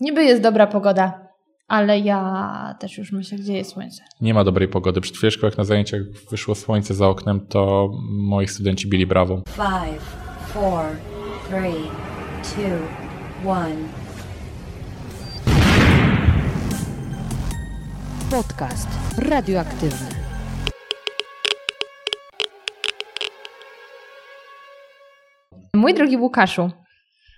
[0.00, 1.28] Niby jest dobra pogoda,
[1.68, 4.02] ale ja też już myślę, gdzie jest słońce.
[4.20, 5.00] Nie ma dobrej pogody.
[5.00, 6.00] Przed chwileczką, jak na zajęciach
[6.30, 9.42] wyszło słońce za oknem, to moi studenci bili brawo.
[9.48, 10.02] Five,
[10.46, 10.84] four,
[11.48, 11.90] three,
[12.42, 13.76] two, one.
[18.30, 18.88] Podcast
[19.18, 20.08] radioaktywny.
[25.74, 26.70] Mój drogi Łukaszu,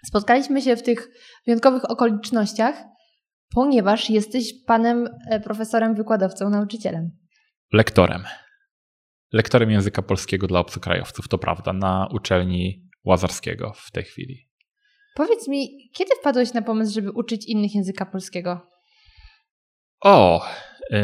[0.05, 1.09] spotkaliśmy się w tych
[1.47, 2.85] wyjątkowych okolicznościach,
[3.55, 7.11] ponieważ jesteś panem e, profesorem, wykładowcą, nauczycielem.
[7.73, 8.25] Lektorem.
[9.33, 14.49] Lektorem języka polskiego dla obcokrajowców, to prawda, na uczelni Łazarskiego w tej chwili.
[15.15, 18.71] Powiedz mi, kiedy wpadłeś na pomysł, żeby uczyć innych języka polskiego?
[20.01, 20.47] O,
[20.91, 21.01] yy,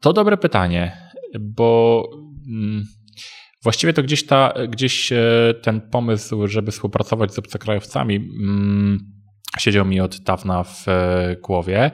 [0.00, 1.10] to dobre pytanie,
[1.40, 2.02] bo
[2.46, 2.97] yy,
[3.68, 5.18] właściwie to gdzieś, ta, gdzieś yy,
[5.62, 9.12] ten pomysł, żeby współpracować z obcokrajowcami, mm,
[9.58, 11.90] siedział mi od dawna w e, głowie.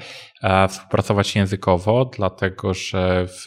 [0.69, 3.47] Współpracować językowo, dlatego że w,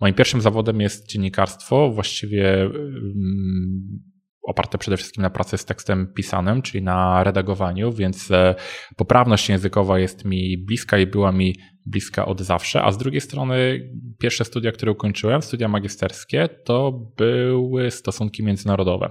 [0.00, 4.02] moim pierwszym zawodem jest dziennikarstwo, właściwie mm,
[4.46, 8.54] oparte przede wszystkim na pracy z tekstem pisanym, czyli na redagowaniu, więc e,
[8.96, 12.82] poprawność językowa jest mi bliska i była mi bliska od zawsze.
[12.82, 13.80] A z drugiej strony,
[14.18, 19.10] pierwsze studia, które ukończyłem, studia magisterskie, to były stosunki międzynarodowe.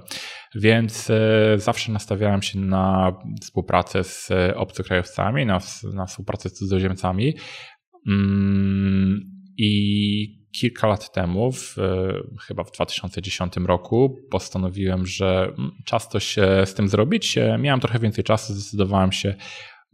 [0.55, 5.59] Więc e, zawsze nastawiałem się na współpracę z obcokrajowcami, na,
[5.94, 7.33] na współpracę z cudzoziemcami.
[8.08, 9.20] Mm,
[9.58, 11.75] I kilka lat temu, w,
[12.48, 17.36] chyba w 2010 roku, postanowiłem, że mm, czas coś z tym zrobić.
[17.59, 19.36] Miałem trochę więcej czasu, zdecydowałem się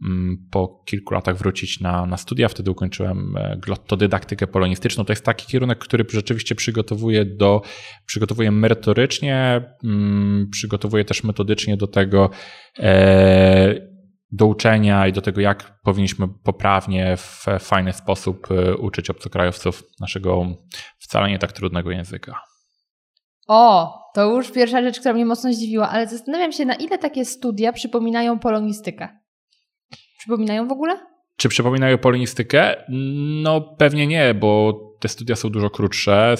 [0.04, 2.48] mm, po kilku latach wrócić na, na studia.
[2.48, 5.04] Wtedy ukończyłem e, glottodydaktykę polonistyczną.
[5.04, 7.62] To jest taki kierunek, który rzeczywiście przygotowuje do,
[8.06, 12.30] przygotowuje merytorycznie, mm, przygotowuje też metodycznie do tego,
[12.78, 13.91] e,
[14.32, 20.46] do uczenia i do tego, jak powinniśmy poprawnie, w fajny sposób y, uczyć obcokrajowców naszego
[20.98, 22.40] wcale nie tak trudnego języka.
[23.48, 27.24] O, to już pierwsza rzecz, która mnie mocno zdziwiła, ale zastanawiam się, na ile takie
[27.24, 29.08] studia przypominają polonistykę.
[30.18, 31.06] Przypominają w ogóle?
[31.36, 32.84] Czy przypominają polonistykę?
[33.42, 36.34] No pewnie nie, bo te studia są dużo krótsze,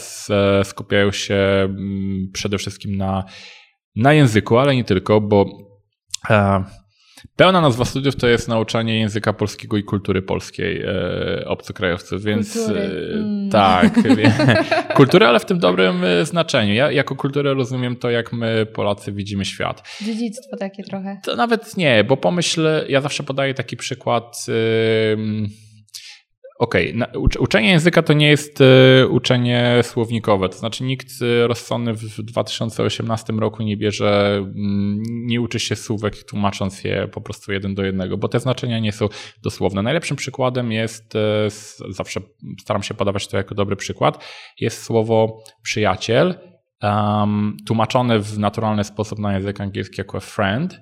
[0.65, 3.25] skupiają się mm, przede wszystkim na,
[3.97, 5.47] na języku, ale nie tylko, bo
[6.31, 6.65] e,
[7.37, 12.81] Pełna nazwa studiów to jest nauczanie języka polskiego i kultury polskiej e, obcokrajowców, więc kultury.
[12.81, 13.51] E, mm.
[13.51, 13.95] tak,
[14.97, 16.75] kultury, ale w tym dobrym e, znaczeniu.
[16.75, 19.83] Ja jako kulturę rozumiem to, jak my Polacy widzimy świat.
[20.03, 21.21] Dziedzictwo takie trochę.
[21.25, 24.47] To nawet nie, bo pomyśl, ja zawsze podaję taki przykład.
[26.59, 27.41] Okej, okay.
[27.41, 33.33] uczenie języka to nie jest e, uczenie słownikowe, to znaczy nikt e, rozsądny w 2018
[33.33, 38.17] roku nie bierze, mm, nie uczy się słówek tłumacząc je po prostu jeden do jednego,
[38.19, 39.09] bo te znaczenia nie są
[39.43, 39.83] dosłowne.
[39.83, 41.49] Najlepszym przykładem jest, e,
[41.89, 42.21] zawsze
[42.61, 44.25] staram się podawać to jako dobry przykład,
[44.61, 46.35] jest słowo przyjaciel,
[46.83, 50.81] um, tłumaczone w naturalny sposób na język angielski jako friend,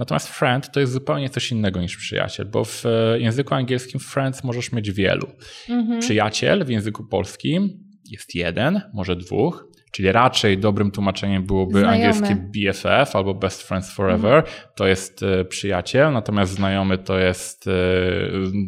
[0.00, 4.44] Natomiast friend to jest zupełnie coś innego niż przyjaciel, bo w e, języku angielskim friends
[4.44, 5.26] możesz mieć wielu.
[5.68, 6.00] Mhm.
[6.00, 7.70] Przyjaciel w języku polskim
[8.10, 11.94] jest jeden, może dwóch, czyli raczej dobrym tłumaczeniem byłoby znajomy.
[11.94, 14.54] angielskie BFF albo best friends forever, mhm.
[14.76, 17.72] to jest e, przyjaciel, natomiast znajomy to jest e,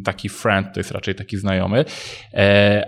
[0.05, 1.85] taki friend, to jest raczej taki znajomy.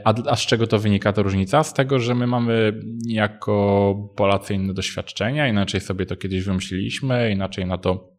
[0.04, 1.64] A, a z czego to wynika ta różnica?
[1.64, 7.66] Z tego, że my mamy jako Polacy inne doświadczenia, inaczej sobie to kiedyś wymyśliliśmy, inaczej
[7.66, 8.15] na to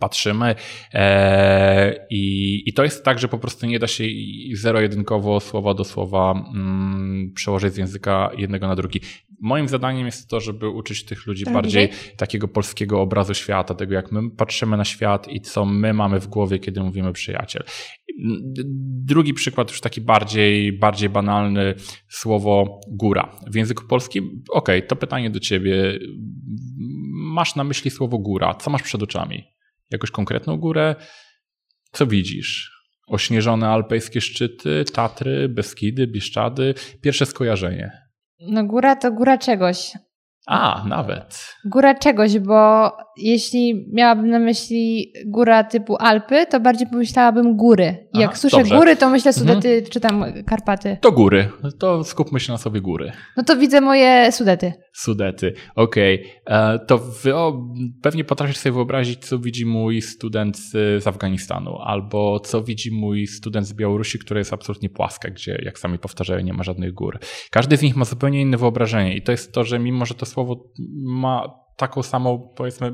[0.00, 0.54] patrzymy
[0.92, 4.04] e, i, i to jest tak, że po prostu nie da się
[4.52, 9.00] zero-jedynkowo, słowa do słowa mm, przełożyć z języka jednego na drugi.
[9.40, 13.94] Moim zadaniem jest to, żeby uczyć tych ludzi tak, bardziej takiego polskiego obrazu świata, tego
[13.94, 17.64] jak my patrzymy na świat i co my mamy w głowie, kiedy mówimy przyjaciel.
[19.04, 21.74] Drugi przykład, już taki bardziej, bardziej banalny,
[22.08, 23.36] słowo góra.
[23.46, 25.98] W języku polskim, ok, to pytanie do ciebie.
[27.10, 28.54] Masz na myśli słowo góra.
[28.54, 29.57] Co masz przed oczami?
[29.90, 30.94] Jakąś konkretną górę?
[31.92, 32.78] Co widzisz?
[33.06, 36.74] Ośnieżone alpejskie szczyty, Tatry, Beskidy, Bieszczady.
[37.02, 37.92] Pierwsze skojarzenie.
[38.40, 39.92] No góra to góra czegoś.
[40.48, 41.56] A, nawet.
[41.64, 48.08] Góra czegoś, bo jeśli miałabym na myśli góra typu Alpy, to bardziej pomyślałabym góry.
[48.14, 48.76] I jak Aha, słyszę dobrze.
[48.76, 49.90] góry, to myślę Sudety mhm.
[49.90, 50.96] czy tam Karpaty.
[51.00, 51.48] To góry.
[51.78, 53.12] To skupmy się na sobie góry.
[53.36, 54.72] No to widzę moje Sudety.
[54.92, 56.26] Sudety, okej.
[56.46, 56.58] Okay.
[56.58, 57.68] E, to wy, o,
[58.02, 60.58] pewnie potrafisz sobie wyobrazić, co widzi mój student
[60.98, 65.78] z Afganistanu, albo co widzi mój student z Białorusi, która jest absolutnie płaska, gdzie, jak
[65.78, 67.18] sami powtarzają, nie ma żadnych gór.
[67.50, 70.26] Każdy z nich ma zupełnie inne wyobrażenie i to jest to, że mimo, że to
[70.38, 70.64] słowo
[71.02, 72.92] ma taką samą, powiedzmy,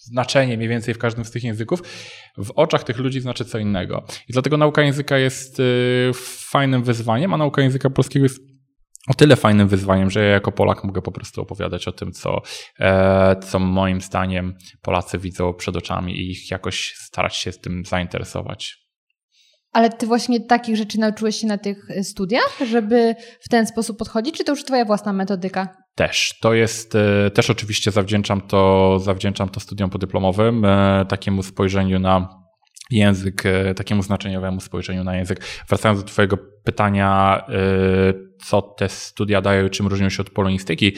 [0.00, 1.82] znaczenie mniej więcej w każdym z tych języków,
[2.38, 4.04] w oczach tych ludzi znaczy co innego.
[4.28, 6.10] I dlatego nauka języka jest y,
[6.50, 8.40] fajnym wyzwaniem, a nauka języka polskiego jest
[9.08, 12.42] o tyle fajnym wyzwaniem, że ja jako Polak mogę po prostu opowiadać o tym, co,
[12.80, 17.84] e, co moim zdaniem Polacy widzą przed oczami i ich jakoś starać się z tym
[17.84, 18.86] zainteresować.
[19.72, 24.36] Ale ty właśnie takich rzeczy nauczyłeś się na tych studiach, żeby w ten sposób podchodzić,
[24.36, 25.85] czy to już twoja własna metodyka?
[25.96, 26.38] Też.
[26.40, 32.45] To jest, e, też oczywiście zawdzięczam to, zawdzięczam to studiom podyplomowym, e, takiemu spojrzeniu na
[32.90, 35.40] język, e, takiemu znaczeniowemu spojrzeniu na język.
[35.68, 37.42] Wracając do Twojego pytania,
[38.44, 40.92] co te studia dają, czym różnią się od polonistyki,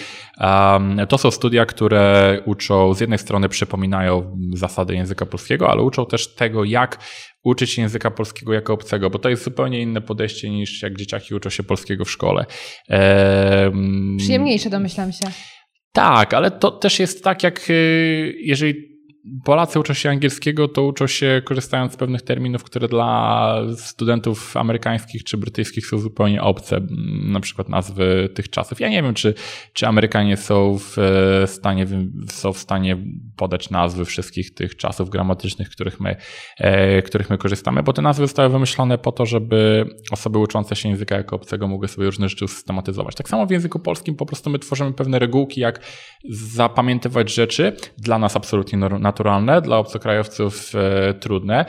[1.09, 6.35] to są studia, które uczą, z jednej strony przypominają zasady języka polskiego, ale uczą też
[6.35, 6.99] tego, jak
[7.43, 11.35] uczyć się języka polskiego jako obcego, bo to jest zupełnie inne podejście niż jak dzieciaki
[11.35, 12.47] uczą się polskiego w szkole.
[14.19, 15.27] Przyjemniejsze domyślam się.
[15.93, 18.98] Tak, ale to też jest tak, jak y, jeżeli
[19.45, 25.25] Polacy uczą się angielskiego, to uczą się korzystając z pewnych terminów, które dla studentów amerykańskich
[25.25, 26.81] czy brytyjskich są zupełnie obce,
[27.23, 28.81] na przykład nazwy tych czasów.
[28.81, 29.35] Ja nie wiem, czy,
[29.73, 31.87] czy Amerykanie są w e, stanie,
[32.29, 32.97] są w stanie
[33.39, 36.17] podać nazwy wszystkich tych czasów gramatycznych, których my,
[36.59, 40.89] e, których my korzystamy, bo te nazwy zostały wymyślone po to, żeby osoby uczące się
[40.89, 43.15] języka jako obcego mogły sobie różne rzeczy systematyzować.
[43.15, 45.81] Tak samo w języku polskim po prostu my tworzymy pewne regułki, jak
[46.31, 51.65] zapamiętywać rzeczy, dla nas absolutnie naturalne dla obcokrajowców e, trudne.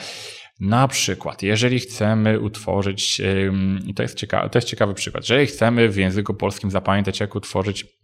[0.59, 3.21] Na przykład, jeżeli chcemy utworzyć,
[3.95, 7.98] to jest, ciekawy, to jest ciekawy przykład, jeżeli chcemy w języku polskim zapamiętać, jak utworzyć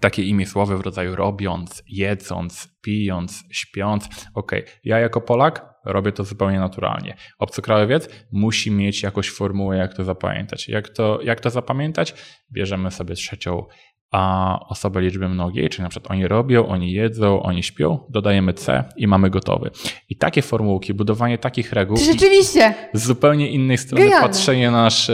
[0.00, 4.08] takie imię słowy w rodzaju robiąc, jedząc, pijąc, śpiąc.
[4.34, 4.52] Ok,
[4.84, 7.16] ja jako Polak robię to zupełnie naturalnie.
[7.38, 10.68] Obcokrajowiec musi mieć jakąś formułę, jak to zapamiętać.
[10.68, 12.14] Jak to, jak to zapamiętać?
[12.52, 13.66] Bierzemy sobie trzecią
[14.10, 18.84] a osobę liczby mnogiej, czyli na przykład oni robią, oni jedzą, oni śpią, dodajemy C
[18.96, 19.70] i mamy gotowy.
[20.08, 21.96] I takie formułki, budowanie takich reguł.
[21.96, 22.74] Rzeczywiście.
[22.92, 24.28] Z zupełnie innej strony Genialne.
[24.28, 25.10] patrzenie na nasz,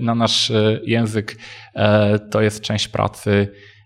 [0.00, 0.52] na nasz
[0.82, 1.36] język
[1.74, 3.77] e, to jest część pracy e,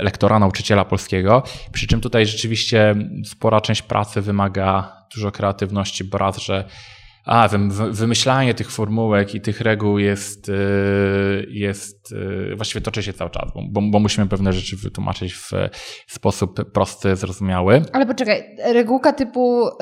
[0.00, 1.42] lektora, nauczyciela polskiego.
[1.72, 2.94] Przy czym tutaj rzeczywiście
[3.24, 6.64] spora część pracy wymaga dużo kreatywności, bo raz, że
[7.24, 7.48] a,
[7.90, 13.50] wymyślanie tych formułek i tych reguł jest, y, jest y, właściwie toczy się cały czas,
[13.54, 15.50] bo, bo musimy pewne rzeczy wytłumaczyć w
[16.06, 17.82] sposób prosty, zrozumiały.
[17.92, 19.72] Ale poczekaj, regułka typu y,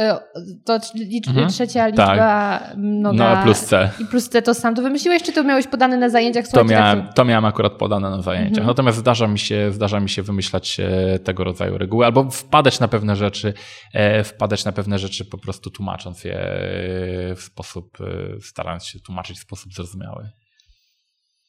[0.65, 1.49] to licz, mhm.
[1.49, 2.77] trzecia liczba tak.
[2.77, 3.91] mnoga no, plus C.
[3.99, 6.49] i plus C to sam to wymyśliłeś, czy to miałeś podane na zajęciach?
[6.49, 8.51] To miałem, to miałem akurat podane na zajęciach.
[8.51, 8.67] Mhm.
[8.67, 12.89] Natomiast zdarza mi, się, zdarza mi się wymyślać e, tego rodzaju reguły albo wpadać na
[12.89, 13.55] pewne rzeczy,
[13.93, 16.39] e, wpadać na pewne rzeczy po prostu tłumacząc je
[17.37, 20.31] w sposób, e, starając się tłumaczyć w sposób zrozumiały.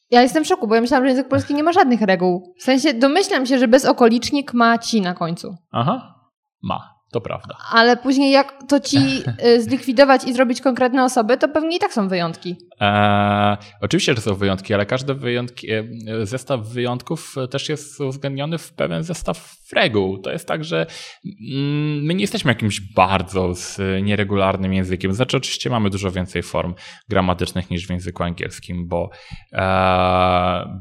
[0.09, 2.55] Ja jestem w szoku, bo ja myślałam, że język polski nie ma żadnych reguł.
[2.59, 5.55] W sensie domyślam się, że bezokolicznik ma ci na końcu.
[5.71, 6.15] Aha,
[6.63, 6.93] ma.
[7.13, 7.57] To prawda.
[7.71, 8.97] Ale później jak to ci
[9.45, 12.57] y, zlikwidować i zrobić konkretne osoby, to pewnie i tak są wyjątki.
[12.81, 15.83] E, oczywiście, że są wyjątki, ale każdy wyjątki, e,
[16.23, 20.17] zestaw wyjątków też jest uwzględniony w pewien zestaw reguł.
[20.17, 20.85] To jest tak, że
[21.25, 23.53] mm, my nie jesteśmy jakimś bardzo
[24.01, 25.13] nieregularnym językiem.
[25.13, 26.73] Znaczy, oczywiście mamy dużo więcej form
[27.09, 29.09] gramatycznych niż w języku angielskim, bo,
[29.53, 29.63] e,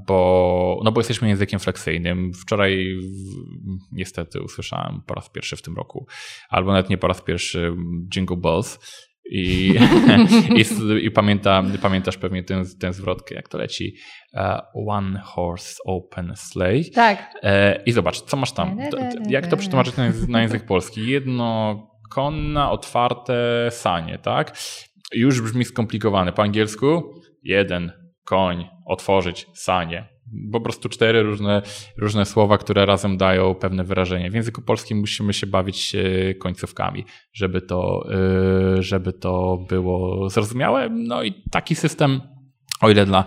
[0.06, 2.32] bo, no bo jesteśmy językiem fleksyjnym.
[2.42, 2.96] Wczoraj
[3.92, 6.06] niestety usłyszałem po raz pierwszy w tym roku
[6.48, 7.74] albo nawet nie po raz pierwszy
[8.14, 8.78] Jingle Balls.
[9.30, 9.74] I,
[10.60, 10.64] i,
[11.06, 13.94] i pamięta, pamiętasz pewnie tę, tę zwrotkę, jak to leci.
[14.34, 16.94] Uh, one horse open sleigh.
[16.94, 17.30] Tak.
[17.42, 18.78] E, I zobacz, co masz tam.
[19.28, 21.06] Jak to przetłumaczyć na, na język polski?
[21.06, 21.76] Jedno
[22.10, 24.56] konna, otwarte sanie, tak?
[25.14, 26.32] Już brzmi skomplikowane.
[26.32, 27.92] Po angielsku jeden
[28.24, 30.11] koń, otworzyć sanie
[30.52, 31.62] po prostu cztery różne,
[31.98, 34.30] różne słowa, które razem dają pewne wyrażenie.
[34.30, 35.96] W języku polskim musimy się bawić
[36.38, 38.08] końcówkami, żeby to,
[38.78, 40.88] y, żeby to było zrozumiałe.
[40.90, 42.20] No i taki system,
[42.80, 43.24] o ile dla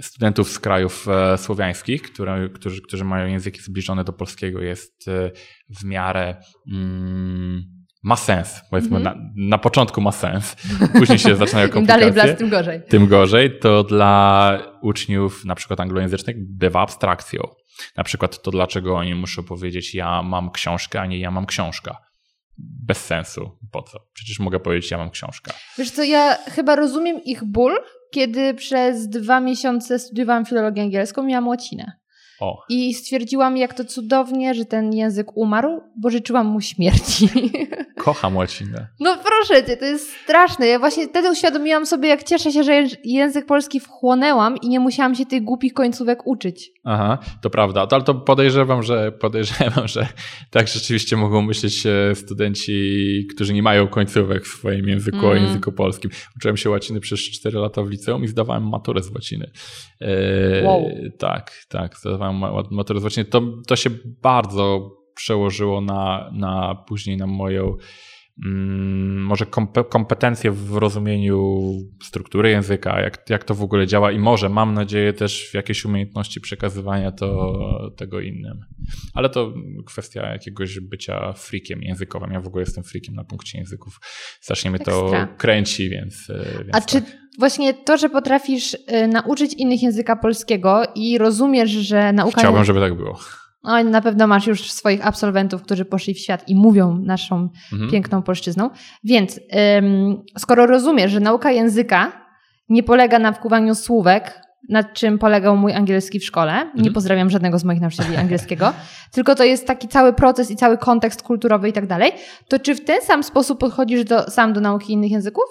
[0.00, 5.30] studentów z krajów e, słowiańskich, które, którzy, którzy mają języki zbliżone do polskiego, jest e,
[5.68, 6.36] w miarę.
[6.72, 8.60] Mm, ma sens.
[8.70, 9.16] Powiedzmy, mm -hmm.
[9.36, 10.56] na, na, początku ma sens.
[10.98, 12.08] Później się zaczynają komplikacje.
[12.08, 12.82] Im dalej w las, tym gorzej.
[12.88, 13.58] Tym gorzej.
[13.58, 17.42] To dla uczniów na przykład anglojęzycznych bywa abstrakcją.
[17.96, 21.98] Na przykład to, dlaczego oni muszą powiedzieć ja mam książkę, a nie ja mam książka.
[22.58, 23.58] Bez sensu.
[23.72, 23.98] Po co?
[24.12, 25.52] Przecież mogę powiedzieć ja mam książkę.
[25.78, 27.72] Wiesz co, ja chyba rozumiem ich ból,
[28.10, 31.97] kiedy przez dwa miesiące studiowałam filologię angielską i miałam łacinę.
[32.40, 37.28] O, I stwierdziłam, jak to cudownie, że ten język umarł, bo życzyłam mu śmierci.
[38.04, 38.86] kocham łacinę.
[39.00, 40.66] No proszę cię, to jest straszne.
[40.66, 45.14] Ja właśnie wtedy uświadomiłam sobie, jak cieszę się, że język polski wchłonęłam i nie musiałam
[45.14, 46.70] się tych głupich końcówek uczyć.
[46.84, 47.86] Aha, to prawda.
[47.86, 50.06] To, ale to podejrzewam, że podejrzewam, że
[50.50, 55.44] tak rzeczywiście mogą myśleć e, studenci, którzy nie mają końcówek w swoim języku o Mm.
[55.44, 56.10] języku polskim.
[56.36, 59.50] Uczyłem się łaciny przez 4 lata w liceum i zdawałem maturę z łaciny.
[60.00, 60.84] E, Wow.
[61.18, 63.24] Tak, tak, zdawałem ma- maturę z łaciny.
[63.24, 63.90] To, to się
[64.22, 67.76] bardzo przełożyło na, na później na moją
[68.44, 71.68] mm, może kompe- kompetencje w rozumieniu
[72.02, 75.84] struktury języka, jak, jak to w ogóle działa i może, mam nadzieję, też w jakieś
[75.84, 78.60] umiejętności przekazywania to, tego innym.
[79.14, 79.54] Ale to
[79.86, 82.32] kwestia jakiegoś bycia freakiem językowym.
[82.32, 84.00] Ja w ogóle jestem freakiem na punkcie języków.
[84.40, 85.26] Strasznie mnie to Ekstra.
[85.26, 86.30] kręci, więc.
[86.30, 87.27] e, więc A czy tak.
[87.38, 92.40] Właśnie to, że potrafisz y, nauczyć innych języka polskiego i rozumiesz, że nauka...
[92.40, 93.18] Chciałbym, żeby tak było.
[93.62, 97.90] Oj, na pewno masz już swoich absolwentów, którzy poszli w świat i mówią naszą Mhm.
[97.90, 98.70] piękną polszczyzną.
[99.04, 99.40] Więc
[99.78, 102.12] ym, skoro rozumiesz, że nauka języka
[102.68, 106.92] nie polega na wkuwaniu słówek, nad czym polegał mój angielski w szkole, nie Mhm.
[106.94, 108.72] pozdrawiam żadnego z moich nauczycieli angielskiego,
[109.12, 112.12] tylko to jest taki cały proces i cały kontekst kulturowy i tak dalej,
[112.48, 115.44] to czy w ten sam sposób podchodzisz do, sam do nauki innych języków?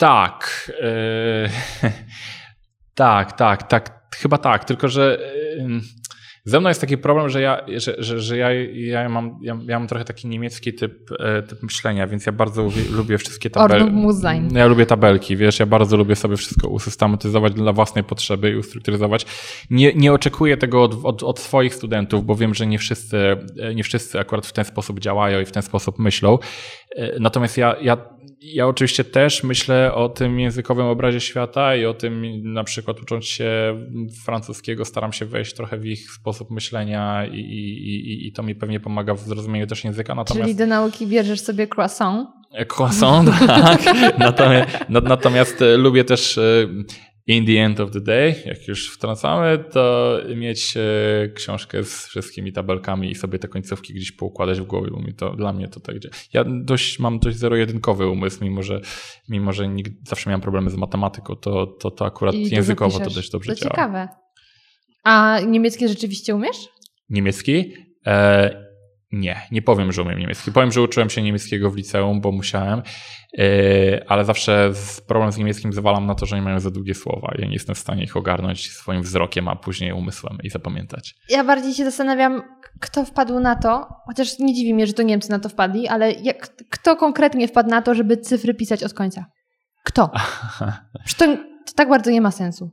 [0.00, 0.72] Tak.
[0.80, 1.48] e,
[2.94, 4.00] tak, tak, tak.
[4.14, 4.64] Chyba tak.
[4.64, 5.18] Tylko, że
[6.44, 9.78] ze mną jest taki problem, że ja, że, że, że ja, ja, mam, ja, ja
[9.78, 13.84] mam trochę taki niemiecki typ, e, typ myślenia, więc ja bardzo lubię, lubię wszystkie tabelki.
[14.52, 19.26] Ja lubię tabelki, wiesz, ja bardzo lubię sobie wszystko usystematyzować dla własnej potrzeby i ustrukturyzować.
[19.70, 23.16] Nie, nie oczekuję tego od, od, od swoich studentów, bo wiem, że nie wszyscy,
[23.58, 26.38] e, nie wszyscy akurat w ten sposób działają i w ten sposób myślą.
[27.20, 27.96] Natomiast ja, ja,
[28.42, 33.24] ja oczywiście też myślę o tym językowym obrazie świata i o tym, na przykład ucząc
[33.24, 33.50] się
[34.24, 38.80] francuskiego, staram się wejść trochę w ich sposób myślenia i, i, i, to mi pewnie
[38.80, 40.14] pomaga w zrozumieniu też języka.
[40.14, 40.46] Natomiast...
[40.46, 42.28] Czyli do nauki bierzesz sobie croissant?
[42.76, 43.80] Croissant, tak.
[44.18, 46.42] Natomiast, na- natomiast e, lubię też e,
[47.26, 52.52] in the end of the day, jak już wtrącamy, to mieć e, książkę z wszystkimi
[52.52, 55.80] tabelkami i sobie te końcówki gdzieś poukładać w głowie, bo mi to, dla mnie to
[55.80, 56.14] tak dzieje.
[56.32, 58.80] Ja dość, mam dość zero-jedynkowy umysł, mimo że,
[59.28, 63.10] mimo że nigdy, zawsze miałem problemy z matematyką, to, to, to akurat I językowo to
[63.10, 63.70] dość dobrze To działa.
[63.70, 64.08] ciekawe.
[65.04, 66.68] A niemieckie rzeczywiście umiesz?
[67.10, 67.74] Niemiecki?
[68.06, 68.69] E,
[69.12, 70.52] nie, nie powiem, że umiem niemiecki.
[70.52, 72.82] Powiem, że uczyłem się niemieckiego w liceum, bo musiałem,
[73.38, 76.94] e, ale zawsze z, problem z niemieckim zwalam na to, że nie mają za długie
[76.94, 77.32] słowa.
[77.38, 81.14] Ja nie jestem w stanie ich ogarnąć swoim wzrokiem, a później umysłem i zapamiętać.
[81.28, 82.42] Ja bardziej się zastanawiam,
[82.80, 86.12] kto wpadł na to, chociaż nie dziwi mnie, że to Niemcy na to wpadli, ale
[86.12, 89.24] jak, kto konkretnie wpadł na to, żeby cyfry pisać od końca?
[89.84, 90.10] Kto?
[91.04, 91.26] Przecież to,
[91.66, 92.70] to tak bardzo nie ma sensu.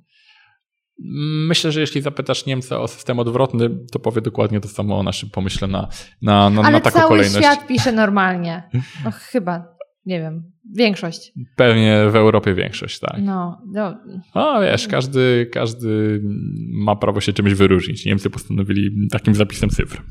[1.47, 5.29] Myślę, że jeśli zapytasz Niemca o system odwrotny, to powie dokładnie to samo o naszym
[5.29, 5.87] pomyśle na,
[6.21, 7.37] na, na, ale na taką cały kolejność.
[7.37, 8.63] świat pisze normalnie.
[9.05, 9.75] No chyba,
[10.05, 11.33] nie wiem, większość.
[11.55, 13.15] Pewnie w Europie większość, tak.
[13.19, 13.97] No, no
[14.33, 16.21] A wiesz, każdy, każdy
[16.73, 18.05] ma prawo się czymś wyróżnić.
[18.05, 20.01] Niemcy postanowili takim zapisem cyfr.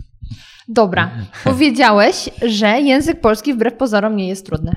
[0.68, 1.10] Dobra,
[1.44, 4.76] powiedziałeś, że język polski wbrew pozorom nie jest trudny.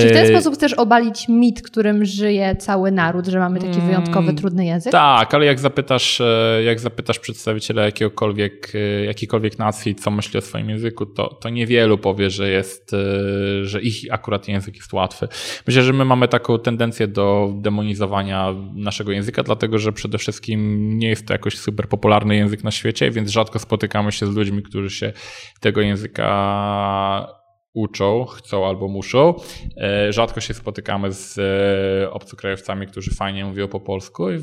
[0.00, 3.80] Czy w ten Eee, sposób chcesz obalić mit, którym żyje cały naród, że mamy taki
[3.80, 4.92] wyjątkowy, Mm, trudny język?
[4.92, 10.40] Tak, ale jak zapytasz, e, jak zapytasz przedstawiciela jakiegokolwiek, e, jakiejkolwiek nacji, co myśli o
[10.40, 15.28] swoim języku, to, to niewielu powie, że jest, e, że ich akurat język jest łatwy.
[15.66, 21.08] Myślę, że my mamy taką tendencję do demonizowania naszego języka, dlatego że przede wszystkim nie
[21.08, 24.90] jest to jakoś super popularny język na świecie, więc rzadko spotykamy się z ludźmi, którzy
[24.90, 25.12] się
[25.60, 27.37] tego języka
[27.78, 29.34] uczą, chcą albo muszą.
[29.76, 34.38] E, Rzadko się spotykamy z e, obcokrajowcami, którzy fajnie mówią po polsku i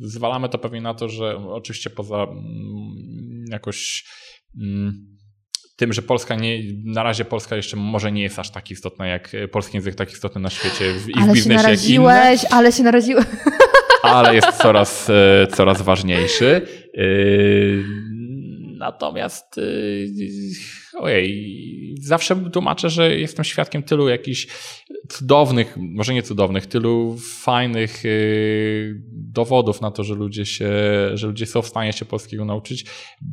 [0.00, 4.04] zwalamy to pewnie na to, że oczywiście poza mm, jakoś
[4.60, 5.16] mm,
[5.76, 9.34] tym, że Polska nie, na razie Polska jeszcze może nie jest aż tak istotna jak
[9.34, 12.02] e, polski język tak istotny na świecie w, i w ale się biznesie jak inne
[12.02, 13.24] naraziłeś, ale się naraziłeś.
[14.02, 15.10] ale jest coraz,
[15.54, 16.66] coraz ważniejszy.
[18.78, 19.60] Natomiast
[20.98, 24.46] ojej, zawsze tłumaczę, że jestem świadkiem tylu jakichś
[25.08, 28.08] cudownych, może nie cudownych, tylu fajnych e,
[29.12, 30.70] dowodów na to, że ludzie się,
[31.14, 32.84] że ludzie są w stanie się polskiego nauczyć,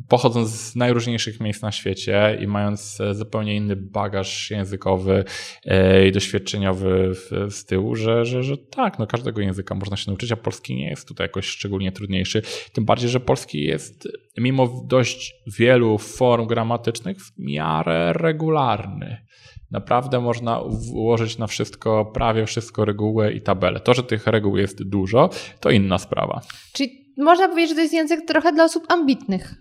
[0.08, 5.24] pochodząc z najróżniejszych miejsc na świecie i mając e, zupełnie inny bagaż językowy
[5.64, 7.12] e, i doświadczeniowy
[7.50, 10.88] z tyłu, że, że, że tak, no każdego języka można się nauczyć, a polski nie
[10.90, 12.42] jest tutaj jakoś szczególnie trudniejszy.
[12.72, 17.16] Tym bardziej, że polski jest mimo dość wielu form gramatycznych
[17.54, 19.26] miarę regularny.
[19.70, 20.60] Naprawdę można
[20.92, 23.80] ułożyć na wszystko, prawie wszystko reguły i tabele.
[23.80, 25.30] To, że tych reguł jest dużo,
[25.60, 26.40] to inna sprawa.
[26.72, 29.54] Czyli można powiedzieć, że to jest język trochę dla osób ambitnych,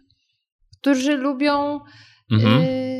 [0.79, 1.79] którzy lubią
[2.31, 2.61] Mhm.
[2.61, 2.92] y,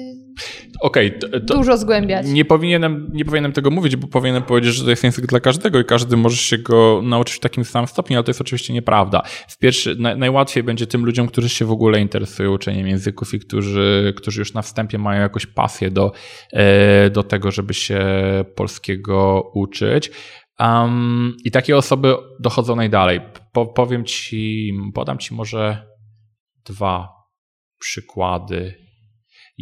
[0.82, 2.28] Okej, to- dużo zgłębiać.
[2.28, 5.80] Nie powinienem, nie powinienem tego mówić, bo powinienem powiedzieć, że to jest język dla każdego
[5.80, 9.22] i każdy może się go nauczyć w takim samym stopniu, ale to jest oczywiście nieprawda.
[9.48, 13.40] W pierwszy, na, najłatwiej będzie tym ludziom, którzy się w ogóle interesują uczeniem języków i
[13.40, 16.12] którzy, którzy już na wstępie mają jakąś pasję do,
[16.54, 18.06] e, do tego, żeby się
[18.56, 20.12] polskiego uczyć.
[20.60, 23.22] Um, I takie osoby dochodzą najdalej.
[23.52, 25.88] Po, powiem ci, podam ci może
[26.66, 27.10] dwa
[27.80, 28.83] przykłady.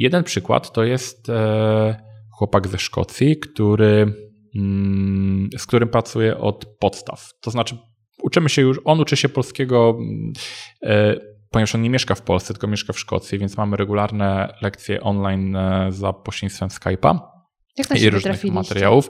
[0.01, 4.13] Jeden przykład to jest e, chłopak ze Szkocji, który,
[4.55, 7.29] mm, z którym pracuję od podstaw.
[7.41, 7.77] To znaczy,
[8.23, 10.33] uczymy się już, on uczy się polskiego, mm,
[10.83, 11.15] e,
[11.49, 15.55] ponieważ on nie mieszka w Polsce, tylko mieszka w Szkocji, więc mamy regularne lekcje online
[15.55, 17.19] e, za pośrednictwem Skype'a
[17.95, 19.09] i różnych materiałów.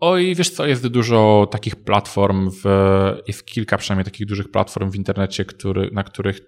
[0.00, 2.64] Oj, wiesz co, jest dużo takich platform, w,
[3.26, 6.40] jest kilka przynajmniej takich dużych platform w internecie, który, na których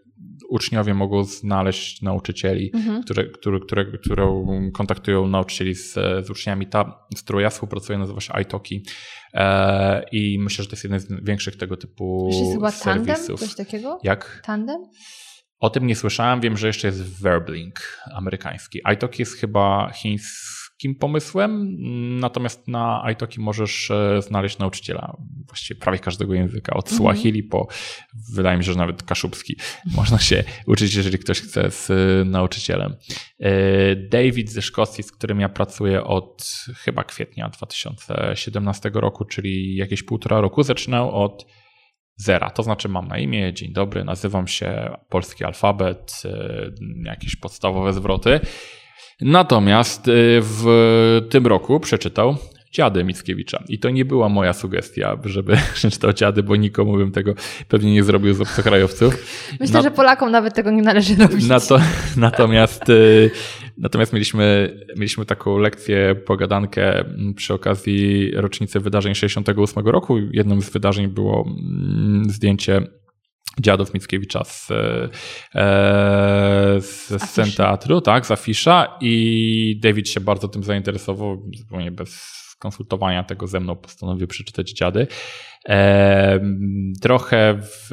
[0.49, 3.03] uczniowie mogą znaleźć nauczycieli, Mhm.
[3.03, 5.93] które, które, które, które kontaktują nauczycieli z,
[6.26, 6.67] z uczniami.
[6.67, 8.83] Ta, z którą ja współpracuję, nazywa się iTalki
[9.35, 13.07] e, i myślę, że to jest jeden z większych tego typu Jeszcze jest chyba tandem?
[13.17, 13.41] serwisów.
[13.41, 13.99] Coś takiego?
[14.03, 14.43] Jak?
[14.45, 14.81] Tandem?
[15.61, 18.81] O tym nie słyszałem, wiem, że jeszcze jest Verblink amerykański.
[18.95, 19.91] iTalk jest chyba
[20.76, 21.76] chińskim pomysłem,
[22.21, 25.16] natomiast na iTalki możesz e, znaleźć nauczyciela
[25.47, 26.99] właściwie prawie każdego języka, od Mhm.
[26.99, 27.68] Swahili po,
[28.35, 29.56] wydaje mi się, że nawet kaszubski.
[29.97, 32.97] Można się uczyć, jeżeli ktoś chce z e, nauczycielem.
[33.40, 40.02] E, David ze Szkocji, z którym ja pracuję od chyba kwietnia 2017 roku, czyli jakieś
[40.02, 41.47] półtora roku, zaczynał od
[42.16, 42.50] zera.
[42.50, 46.23] To znaczy mam na imię, dzień dobry, nazywam się polski alfabet,
[47.04, 48.40] jakieś podstawowe zwroty.
[49.21, 50.12] Natomiast y,
[50.43, 50.67] w
[51.31, 52.37] tym roku przeczytał
[52.73, 53.62] Dziady Mickiewicza.
[53.69, 57.35] I to nie była moja sugestia, żeby przeczytał Dziady, bo nikomu bym tego
[57.69, 59.15] pewnie nie zrobił z obcokrajowców.
[59.61, 61.49] Myślę, Na- że Polakom nawet tego nie należy robić.
[61.57, 61.79] na to,
[62.17, 63.31] natomiast y,
[63.79, 70.19] natomiast mieliśmy, mieliśmy taką lekcję, pogadankę mm, przy okazji rocznicy wydarzeń 68 roku.
[70.19, 72.83] Jednym z wydarzeń było mm, zdjęcie
[73.61, 75.09] dziadów Mickiewicza z, e,
[76.81, 83.25] z scen teatru, tak, z afisza i David się bardzo tym zainteresował, zupełnie bez konsultowania
[83.25, 85.07] tego ze mną postanowił przeczytać dziady.
[87.01, 87.90] Trochę w,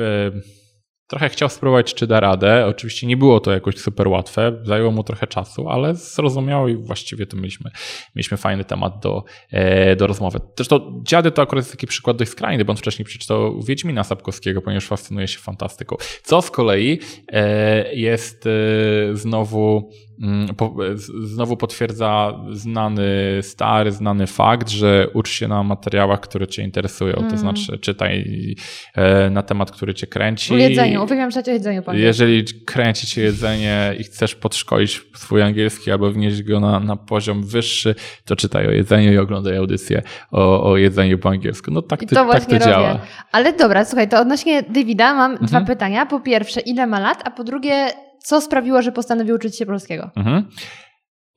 [1.13, 2.65] Trochę chciał spróbować, czy da radę.
[2.65, 7.25] Oczywiście nie było to jakoś super łatwe, zajęło mu trochę czasu, ale zrozumiał i właściwie
[7.25, 7.71] to mieliśmy,
[8.15, 10.39] mieliśmy fajny temat do, e, do rozmowy.
[10.57, 14.61] Zresztą Dziady to akurat jest taki przykład dość skrajny, bo on wcześniej przeczytał Wiedźmina Sapkowskiego,
[14.61, 15.95] ponieważ fascynuje się fantastyką.
[16.23, 18.49] Co z kolei e, jest e,
[19.15, 19.91] znowu
[21.23, 23.09] znowu potwierdza znany,
[23.41, 27.13] stary, znany fakt, że ucz się na materiałach, które cię interesują.
[27.13, 27.37] To Mm.
[27.37, 28.25] znaczy czytaj
[28.95, 30.53] e, na temat, który cię kręci.
[30.53, 31.03] O jedzeniu.
[31.03, 31.81] Uwielbiam czytać o jedzeniu.
[31.83, 36.95] Pan Jeżeli kręci cię jedzenie i chcesz podszkolić swój angielski albo wnieść go na, na
[36.95, 41.71] poziom wyższy, to czytaj o jedzeniu i oglądaj audycję o, o jedzeniu po angielsku.
[41.71, 42.65] No tak I to, to tak to robię.
[42.65, 42.99] działa.
[43.31, 45.65] Ale dobra, słuchaj, to odnośnie Davida mam dwa Mhm.
[45.65, 46.05] pytania.
[46.05, 47.21] Po pierwsze, ile ma lat?
[47.25, 47.87] A po drugie,
[48.23, 50.09] co sprawiło, że postanowił uczyć się polskiego?
[50.15, 50.45] Mhm.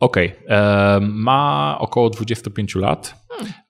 [0.01, 0.33] Okej.
[0.49, 3.15] E, Ma około 25 lat.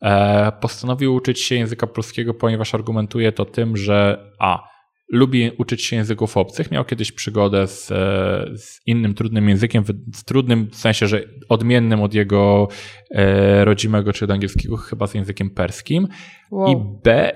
[0.02, 4.76] E, Postanowił uczyć się języka polskiego, ponieważ argumentuje to tym, że a.
[5.12, 6.70] Lubi uczyć się języków obcych.
[6.70, 7.94] Miał kiedyś przygodę z, e,
[8.56, 12.68] z innym trudnym językiem, w- z trudnym w sensie, że odmiennym od jego
[13.10, 16.08] e, rodzimego czy od angielskiego, chyba z językiem perskim.
[16.50, 16.72] Wow.
[16.72, 17.32] I B,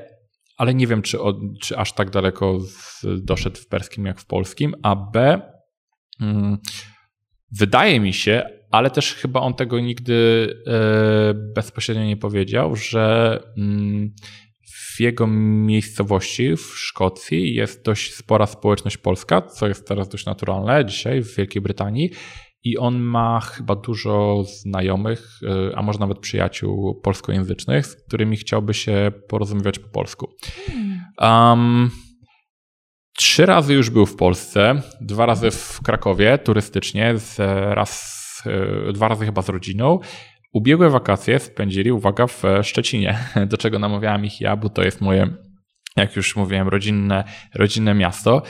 [0.57, 4.27] ale nie wiem, czy, od, czy aż tak daleko z, doszedł w perskim jak w
[4.27, 5.41] polskim, a B,
[7.53, 14.15] wydaje mi się, ale też chyba on tego nigdy e, bezpośrednio nie powiedział, że mm,
[14.97, 20.85] w jego miejscowości w Szkocji jest dość spora społeczność polska, co jest teraz dość naturalne
[20.85, 22.11] dzisiaj w Wielkiej Brytanii.
[22.65, 28.75] I on ma chyba dużo znajomych, e, a może nawet przyjaciół polskojęzycznych, z którymi chciałby
[28.75, 30.29] się porozumiewać po polsku.
[31.19, 31.91] Um,
[33.21, 37.39] trzy razy już był w Polsce, dwa razy w Krakowie turystycznie, z,
[37.75, 38.43] raz,
[38.89, 39.99] e, dwa razy chyba z rodziną.
[40.53, 43.19] Ubiegłe wakacje spędzili, uwaga, w Szczecinie,
[43.51, 45.29] do czego namawiałem ich ja, bo to jest moje,
[45.97, 47.25] jak już mówiłem, rodzinne,
[47.55, 48.43] rodzinne miasto.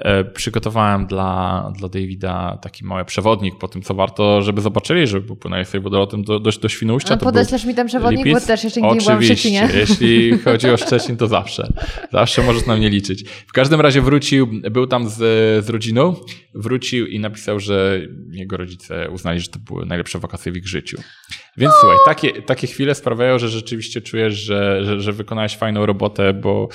[0.00, 5.28] E, Przygotowałem dla, dla Davida taki mały przewodnik po tym, co warto, żeby zobaczyli, żeby
[5.28, 7.14] popłynęli sobie wodolotem do, do, do Świnoujścia.
[7.14, 8.42] A Podeślesz mi ten przewodnik, Lipiec?
[8.42, 9.36] bo też jeszcze nigdy nie byłam w Oczywiście.
[9.36, 9.68] Szczecinie.
[9.80, 11.72] Jeśli chodzi o Szczecin, to zawsze.
[12.12, 13.24] Zawsze możesz na mnie liczyć.
[13.46, 15.16] W każdym razie wrócił, był tam z,
[15.64, 16.14] z rodziną,
[16.54, 20.98] wrócił i napisał, że jego rodzice uznali, że to były najlepsze wakacje w ich życiu.
[21.56, 26.32] Więc słuchaj, takie, takie chwile sprawiają, że rzeczywiście czujesz, że, że, że wykonałeś fajną robotę,
[26.32, 26.68] bo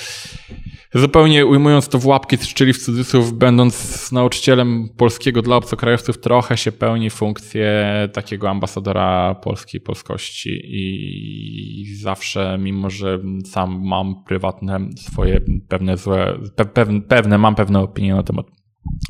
[0.96, 6.72] Zupełnie ujmując to w łapki, czyli w cudzysłów, będąc nauczycielem polskiego dla obcokrajowców, trochę się
[6.72, 15.98] pełni funkcję takiego ambasadora polskiej polskości i zawsze, mimo że sam mam prywatne swoje pewne
[15.98, 16.40] złe,
[16.74, 18.46] pewne, pewne mam pewne opinie na temat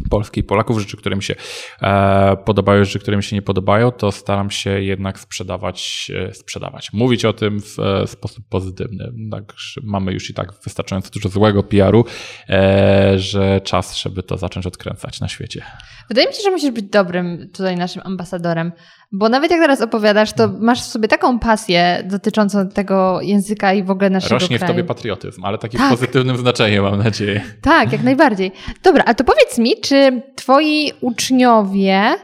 [0.09, 1.35] Polski i Polaków, rzeczy, które mi się
[1.81, 6.93] e, podobają, rzeczy, które mi się nie podobają, to staram się jednak sprzedawać, e, sprzedawać.
[6.93, 9.11] Mówić o tym w e, sposób pozytywny.
[9.31, 12.05] Tak, mamy już i tak wystarczająco dużo złego PR-u,
[12.49, 15.65] e, że czas, żeby to zacząć odkręcać na świecie.
[16.09, 18.71] Wydaje mi się, że musisz być dobrym tutaj naszym ambasadorem,
[19.15, 23.83] bo nawet jak teraz opowiadasz, to masz w sobie taką pasję dotyczącą tego języka i
[23.83, 24.73] w ogóle naszego Rośnie kraju.
[24.73, 25.87] w tobie patriotyzm, ale taki Tak.
[25.87, 27.41] w pozytywnym znaczeniu, mam nadzieję.
[27.61, 28.51] Tak, jak najbardziej.
[28.83, 32.15] Dobra, a to powiedz mi, czy twoi uczniowie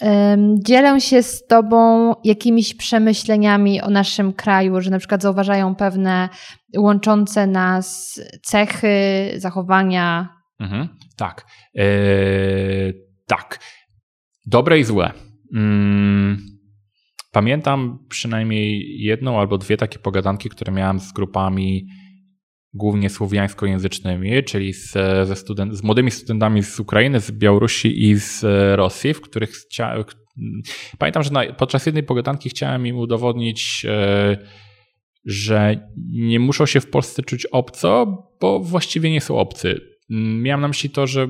[0.00, 6.28] em, dzielą się z tobą jakimiś przemyśleniami o naszym kraju, że na przykład zauważają pewne
[6.76, 8.88] łączące nas cechy,
[9.36, 10.28] zachowania?
[10.60, 11.46] Mhm, tak.
[11.74, 12.92] Eee,
[13.26, 13.58] tak.
[14.46, 15.10] Dobre i złe.
[15.54, 16.38] Mm,
[17.32, 21.86] pamiętam przynajmniej jedną albo dwie takie pogadanki, które miałem z grupami
[22.72, 24.92] głównie słowiańskojęzycznymi, czyli z,
[25.28, 28.44] ze student, z młodymi studentami z Ukrainy, z Białorusi i z
[28.76, 30.04] Rosji, w których chcia,
[30.98, 34.38] pamiętam, że na, podczas jednej pogadanki chciałem im udowodnić, e,
[35.24, 38.06] że nie muszą się w Polsce czuć obco,
[38.40, 39.80] bo właściwie nie są obcy.
[40.40, 41.28] Miałem na myśli to, że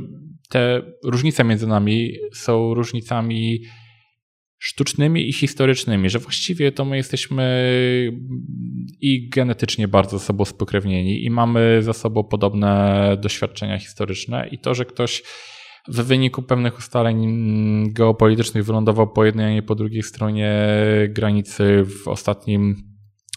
[0.48, 3.60] te różnice między nami są różnicami
[4.58, 7.72] sztucznymi i historycznymi, że właściwie to my jesteśmy
[9.00, 14.74] i genetycznie bardzo ze sobą spokrewnieni i mamy za sobą podobne doświadczenia historyczne i to,
[14.74, 15.22] że ktoś
[15.88, 20.56] w wyniku pewnych ustaleń geopolitycznych wylądował po jednej, a nie po drugiej stronie
[21.08, 22.87] granicy w ostatnim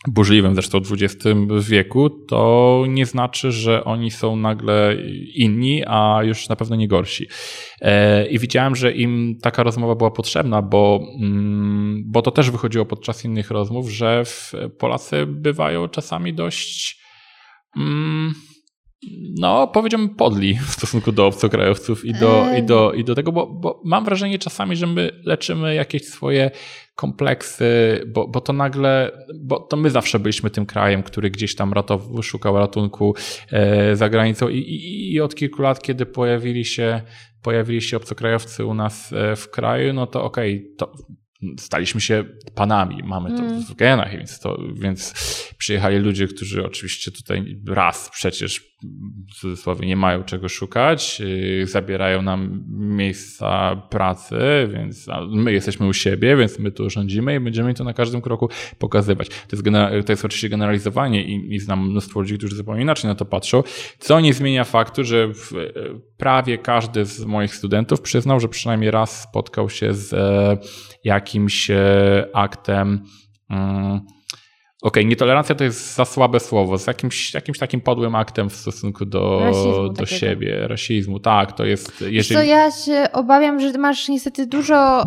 [0.08, 1.26] burzliwym zresztą XX
[1.60, 4.96] wieku, to nie znaczy, że oni są nagle
[5.36, 7.28] inni, a już na pewno nie gorsi.
[7.82, 12.86] E, I widziałem, że im taka rozmowa była potrzebna, bo, mm, bo to też wychodziło
[12.86, 14.24] podczas innych rozmów, że
[14.78, 17.02] Polacy bywają czasami dość.
[17.78, 18.34] Mm,
[19.40, 23.48] no, powiedziałbym podli w stosunku do obcokrajowców i do, i do, i do tego, bo,
[23.48, 26.52] bo mam wrażenie czasami, że my leczymy jakieś swoje
[26.96, 31.74] kompleksy, bo, bo to nagle, bo to my zawsze byliśmy tym krajem, który gdzieś tam
[31.74, 33.16] ratow, szukał ratunku
[33.52, 37.02] e, za granicą i, i, i od kilku lat, kiedy pojawili się,
[37.42, 40.94] pojawili się obcokrajowcy u nas e, w kraju, no to okej, okay, to
[41.60, 42.26] staliśmy się
[42.56, 43.64] panami, mamy to Mm.
[43.64, 45.14] w genach, więc, to, więc
[45.58, 48.71] przyjechali ludzie, którzy oczywiście tutaj raz przecież
[49.30, 54.40] w cudzysłowie nie mają czego szukać, yy, zabierają nam miejsca pracy,
[54.74, 58.50] więc my jesteśmy u siebie, więc my tu rządzimy i będziemy to na każdym kroku
[58.80, 59.30] pokazywać.
[59.30, 59.64] To jest,
[60.06, 63.64] to jest oczywiście generalizowanie i, i znam mnóstwo ludzi, którzy zupełnie inaczej na to patrzą,
[64.00, 65.52] co nie zmienia faktu, że w,
[66.18, 70.58] prawie każdy z moich studentów przyznał, że przynajmniej raz spotkał się z e,
[71.04, 73.04] jakimś e, aktem.
[73.50, 74.02] Mm,
[74.82, 78.56] Okej, okay, nietolerancja to jest za słabe słowo, z jakimś, jakimś takim podłym aktem w
[78.56, 80.20] stosunku do, Rasizmu do takiego.
[80.20, 81.20] siebie, rasizmu.
[81.20, 82.02] Tak, to jest.
[82.02, 82.36] Jeżeli...
[82.36, 85.04] co, ja się obawiam, że ty masz niestety dużo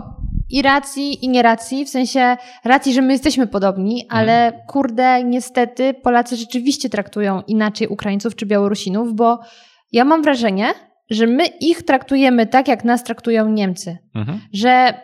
[0.51, 4.21] i racji, i nie racji, w sensie racji, że my jesteśmy podobni, Mhm.
[4.21, 9.39] ale kurde, niestety Polacy rzeczywiście traktują inaczej Ukraińców czy Białorusinów, bo
[9.93, 10.75] ja mam wrażenie,
[11.11, 13.99] że my ich traktujemy tak, jak nas traktują Niemcy.
[14.15, 14.41] Mhm.
[14.53, 14.95] Że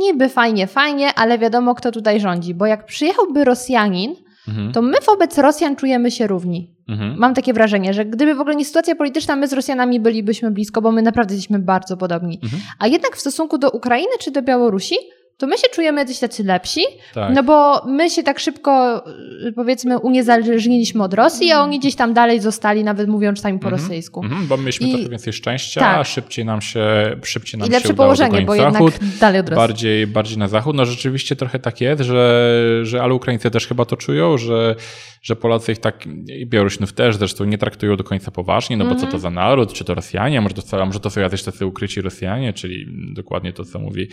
[0.00, 4.14] niby fajnie, fajnie, ale wiadomo, kto tutaj rządzi, bo jak przyjechałby Rosjanin,
[4.48, 4.72] Mhm.
[4.72, 6.74] to my wobec Rosjan czujemy się równi.
[6.88, 7.18] Mhm.
[7.18, 10.82] Mam takie wrażenie, że gdyby w ogóle nie sytuacja polityczna, my z Rosjanami bylibyśmy blisko,
[10.82, 12.40] bo my naprawdę jesteśmy bardzo podobni.
[12.42, 12.62] Mhm.
[12.78, 14.94] A jednak w stosunku do Ukrainy czy do Białorusi,
[15.42, 16.80] to my się czujemy jacyś tacy lepsi,
[17.14, 17.34] Tak.
[17.34, 19.04] no bo my się tak szybko,
[19.48, 23.66] y, powiedzmy, uniezależniliśmy od Rosji, a oni gdzieś tam dalej zostali, nawet mówią czasami po
[23.68, 23.82] Mhm.
[23.82, 24.22] rosyjsku.
[24.24, 26.06] Mhm, bo mieliśmy I- trochę więcej szczęścia, tak.
[26.06, 26.80] szybciej nam się,
[27.24, 28.92] szybciej nam I się lepsze udało położenie, bo zachód.
[28.92, 29.56] jednak dalej od Rosji.
[29.60, 30.76] bardziej, bardziej na zachód.
[30.76, 32.50] No rzeczywiście trochę tak jest, że,
[32.82, 34.74] że ale Ukraińcy też chyba to czują, że,
[35.22, 36.06] że Polacy ich tak,
[36.38, 39.06] i Białorusinów też zresztą nie traktują do końca poważnie, no bo Mhm.
[39.06, 42.00] co to za naród, czy to Rosjanie, może to, może to są jacyś tacy ukryci
[42.00, 44.08] Rosjanie, czyli dokładnie to, co mówi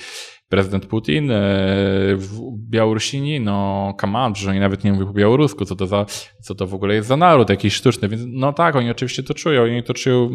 [0.49, 1.35] prezydent Putin, e,
[2.15, 6.05] w- Białorusini, no come że oni nawet nie mówią po białorusku, co to, za,
[6.41, 9.33] co to w ogóle jest za naród jakiś sztuczny, więc no tak, oni oczywiście to
[9.33, 10.29] czują, oni to czują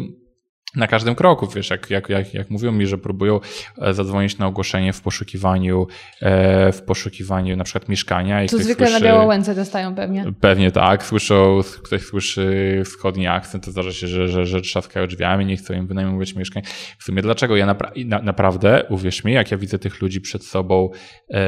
[0.75, 3.39] na każdym kroku, wiesz, jak, jak, jak, jak mówią mi, że próbują
[3.81, 5.87] e, zadzwonić na ogłoszenie w poszukiwaniu,
[6.21, 10.25] e, w poszukiwaniu na przykład mieszkania i To zwykle na słyszy- Białołęce dostają pewnie.
[10.39, 15.45] Pewnie tak, słyszą, ktoś słyszy wschodni akcent, to zdarza się, że, że, że trzaskają drzwiami,
[15.45, 16.63] nie chcą im wynajmować mieszkań.
[16.99, 17.55] W sumie dlaczego?
[17.55, 20.89] Ja napra- na, naprawdę, uwierz mi, jak ja widzę tych ludzi przed sobą
[21.29, 21.39] e,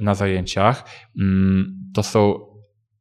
[0.00, 0.84] na zajęciach,
[1.18, 2.51] mm, to są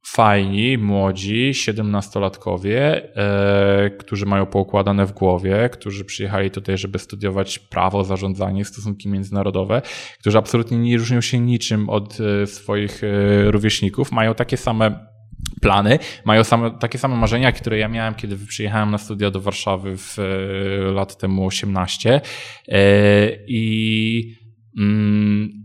[0.03, 8.03] fajni, młodzi, 17-latkowie, e, którzy mają poukładane w głowie, którzy przyjechali tutaj, żeby studiować prawo,
[8.03, 9.81] zarządzanie, stosunki międzynarodowe,
[10.19, 15.11] którzy absolutnie nie różnią się niczym od e, swoich e, rówieśników, mają takie same
[15.61, 19.97] plany, mają same, takie same marzenia, które ja miałem, kiedy przyjechałem na studia do Warszawy
[19.97, 20.17] w
[20.93, 22.21] lat temu 18
[22.67, 22.81] e,
[23.47, 24.40] i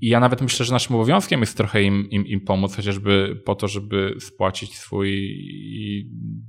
[0.01, 3.55] I ja nawet myślę, że naszym obowiązkiem jest trochę im, im, im pomóc, chociażby po
[3.55, 5.37] to, żeby spłacić swój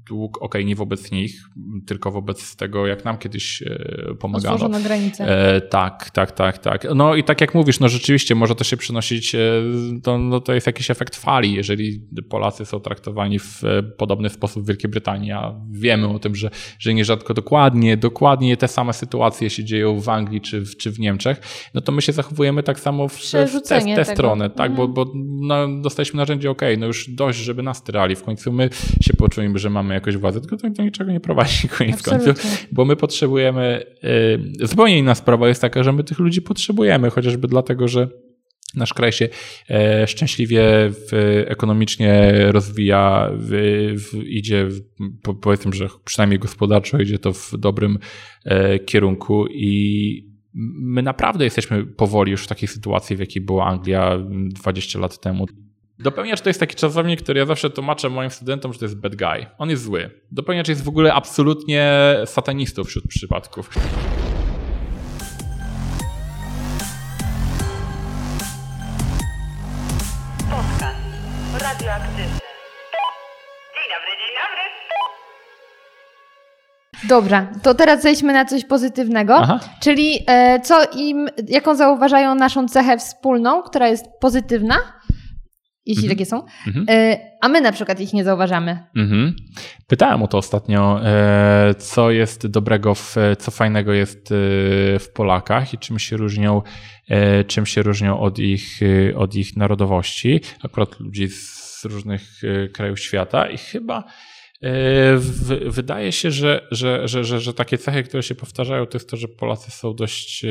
[0.07, 1.49] dług, ok, nie wobec nich,
[1.87, 4.55] tylko wobec tego, jak nam kiedyś e, pomagano.
[4.55, 5.55] Otworzono granicę.
[5.55, 6.87] E, tak, tak, tak, tak.
[6.95, 9.39] No i tak jak mówisz, no rzeczywiście może to się przynosić, e,
[10.03, 14.63] to, no to jest jakiś efekt fali, jeżeli Polacy są traktowani w e, podobny sposób
[14.63, 19.49] w Wielkiej Brytanii, a wiemy o tym, że, że nierzadko dokładnie, dokładnie te same sytuacje
[19.49, 21.41] się dzieją w Anglii czy czy w Niemczech,
[21.73, 23.31] no to my się zachowujemy tak samo w, w
[23.67, 27.83] tę, tę stronę, tak, bo, bo no, dostaliśmy narzędzie, ok, no już dość, żeby nas
[27.83, 28.69] tyrali, w końcu my
[29.01, 32.85] się poczujemy, że mamy jakąś władzę, tylko to do niczego nie prowadzi koniec końców, bo
[32.85, 33.85] my potrzebujemy,
[34.61, 38.07] y, zupełnie inna sprawa jest taka, że my tych ludzi potrzebujemy, chociażby dlatego, że
[38.75, 39.29] nasz kraj się
[39.69, 43.49] e, szczęśliwie w, ekonomicznie rozwija, w,
[43.95, 44.81] w, idzie, w,
[45.41, 47.99] powiedzmy, że przynajmniej gospodarczo idzie to w dobrym
[48.45, 50.26] e, kierunku i
[50.79, 54.17] my naprawdę jesteśmy powoli już w takiej sytuacji, w jakiej była Anglia
[54.49, 55.45] 20 lat temu.
[55.99, 59.15] Dopełniacz to jest taki czasownik, który ja zawsze tłumaczę moim studentom, że to jest bad
[59.15, 59.45] guy.
[59.57, 60.09] On jest zły.
[60.31, 61.91] Dopełniacz jest w ogóle absolutnie
[62.25, 63.69] satanistą wśród przypadków.
[77.03, 79.59] Dobra, to teraz zejdźmy na coś pozytywnego, Aha.
[79.81, 84.75] czyli e, co im, jaką zauważają naszą cechę wspólną, która jest pozytywna,
[85.85, 86.17] jeśli Mhm.
[86.17, 86.85] takie są, Mhm.
[86.89, 88.83] e, a my na przykład ich nie zauważamy.
[88.95, 89.35] Mhm.
[89.87, 94.29] Pytałem o to ostatnio, e, co jest dobrego, w, co fajnego jest
[94.99, 96.61] w Polakach i czym się różnią,
[97.47, 98.79] czym się różnią od ich,
[99.15, 102.21] od ich narodowości, akurat ludzi z różnych
[102.73, 104.03] krajów świata i chyba
[105.65, 109.17] wydaje się, że, że, że, że, że takie cechy, które się powtarzają, to jest to,
[109.17, 110.49] że Polacy są dość e,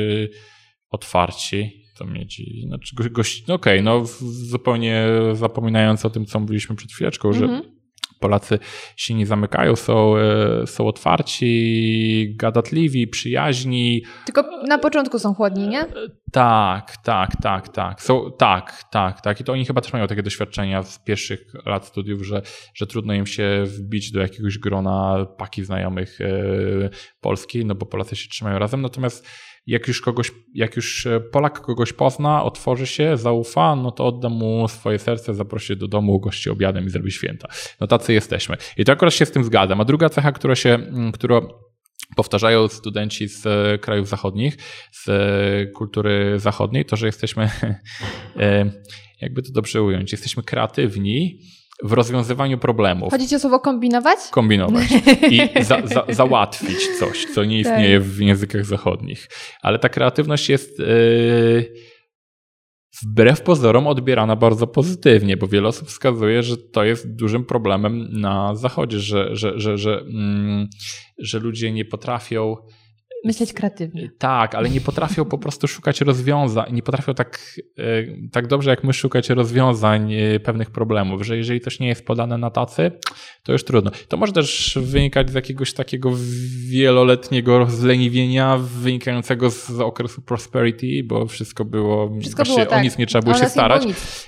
[0.89, 1.83] otwarci.
[1.97, 6.75] To miedzi, znaczy go- gość, no okej, no w- zupełnie zapominając o tym, co mówiliśmy
[6.75, 7.76] przed chwileczką, że Mhm.
[8.19, 8.59] Polacy
[8.95, 14.03] się nie zamykają, są, e, są otwarci, gadatliwi, przyjaźni.
[14.25, 15.85] Tylko na początku są chłodni, nie?
[16.31, 18.01] Tak, tak, tak, tak.
[18.01, 19.41] Są, tak, tak, tak.
[19.41, 22.41] I to oni chyba też mają takie doświadczenia z pierwszych lat studiów, że,
[22.73, 26.89] że trudno im się wbić do jakiegoś grona paki znajomych e,
[27.21, 28.81] Polski, no bo Polacy się trzymają razem.
[28.81, 29.27] Natomiast
[29.67, 34.29] jak już kogoś, jak już e, Polak kogoś pozna, otworzy się, zaufa, no to odda
[34.29, 37.47] mu swoje serce, zaprosi do domu, ugości obiadem i zrobi święta.
[37.79, 38.57] No tacy jesteśmy.
[38.77, 39.81] I to akurat się z tym zgadzam.
[39.81, 41.41] A druga cecha, która się, mm, która
[42.15, 44.57] powtarzają studenci z e, krajów zachodnich,
[44.91, 47.49] z e, kultury zachodniej, to że jesteśmy,
[49.21, 51.39] jakby to dobrze ująć, jesteśmy kreatywni
[51.83, 53.11] w rozwiązywaniu problemów.
[53.11, 54.17] Chodzi ci o słowo kombinować?
[54.31, 54.87] Kombinować
[55.29, 57.73] i za, za, załatwić coś, co nie Tak.
[57.73, 59.27] istnieje w językach zachodnich.
[59.61, 60.83] Ale ta kreatywność jest e,
[63.03, 68.55] wbrew pozorom odbierana bardzo pozytywnie, bo wiele osób wskazuje, że to jest dużym problemem na
[68.55, 70.67] zachodzie, że, że, że, że, mm,
[71.17, 72.55] że ludzie nie potrafią
[73.27, 74.09] Myśleć kreatywnie.
[74.17, 77.83] tak, ale nie potrafią po prostu szukać rozwiązań, nie potrafią tak, e,
[78.31, 82.37] tak dobrze jak my szukać rozwiązań e, pewnych problemów, że jeżeli coś nie jest podane
[82.37, 82.91] na tacy,
[83.43, 83.91] to już trudno.
[84.07, 86.11] To może też wynikać z jakiegoś takiego
[86.67, 92.79] wieloletniego rozleniwienia wynikającego z okresu prosperity, bo wszystko było, Wszystko było tak.
[92.79, 93.83] o nic nie trzeba było się starać.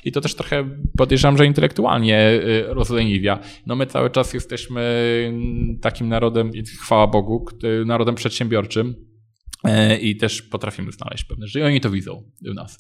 [0.05, 3.39] I to też trochę podejrzewam, że intelektualnie y, rozleniwia.
[3.65, 4.81] No my cały czas jesteśmy
[5.29, 7.45] mm, takim narodem, chwała Bogu,
[7.85, 8.88] narodem przedsiębiorczym
[10.01, 11.59] i też potrafimy znaleźć pewne rzeczy.
[11.59, 12.79] I oni to widzą w nas.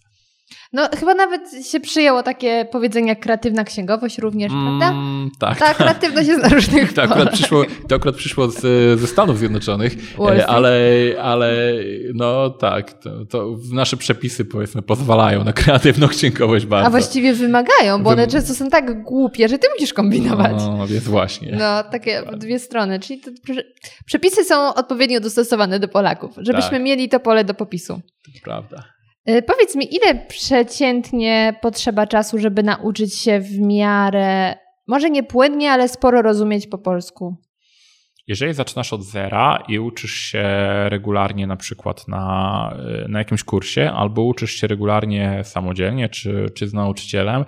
[0.73, 4.89] No chyba nawet się przyjęło takie powiedzenie jak kreatywna księgowość również, prawda?
[4.89, 5.59] Mm, tak.
[5.59, 8.59] Ta kreatywność jest na różnych To akurat przyszło, to akurat przyszło z,
[8.99, 10.79] ze Stanów Zjednoczonych, e, ale,
[11.21, 11.73] ale
[12.13, 16.87] no tak, to, to nasze przepisy powiedzmy pozwalają na kreatywną księgowość bardzo.
[16.87, 20.53] A właściwie wymagają, bo one Wym- często są tak głupie, że ty musisz kombinować.
[20.57, 21.57] No, więc właśnie.
[21.59, 22.99] No, takie dwie strony.
[22.99, 23.63] Czyli to, prze-
[24.05, 26.81] przepisy są odpowiednio dostosowane do Polaków, żebyśmy Tak.
[26.81, 28.01] mieli to pole do popisu.
[28.25, 28.83] To prawda.
[29.29, 34.55] Y, Powiedz mi, ile przeciętnie potrzeba czasu, żeby nauczyć się w miarę,
[34.87, 37.37] może nie płynnie, ale sporo rozumieć po polsku?
[38.27, 40.45] Jeżeli zaczynasz od zera i uczysz się
[40.89, 46.73] regularnie na przykład na, na jakimś kursie, albo uczysz się regularnie samodzielnie, czy, czy z
[46.73, 47.45] nauczycielem,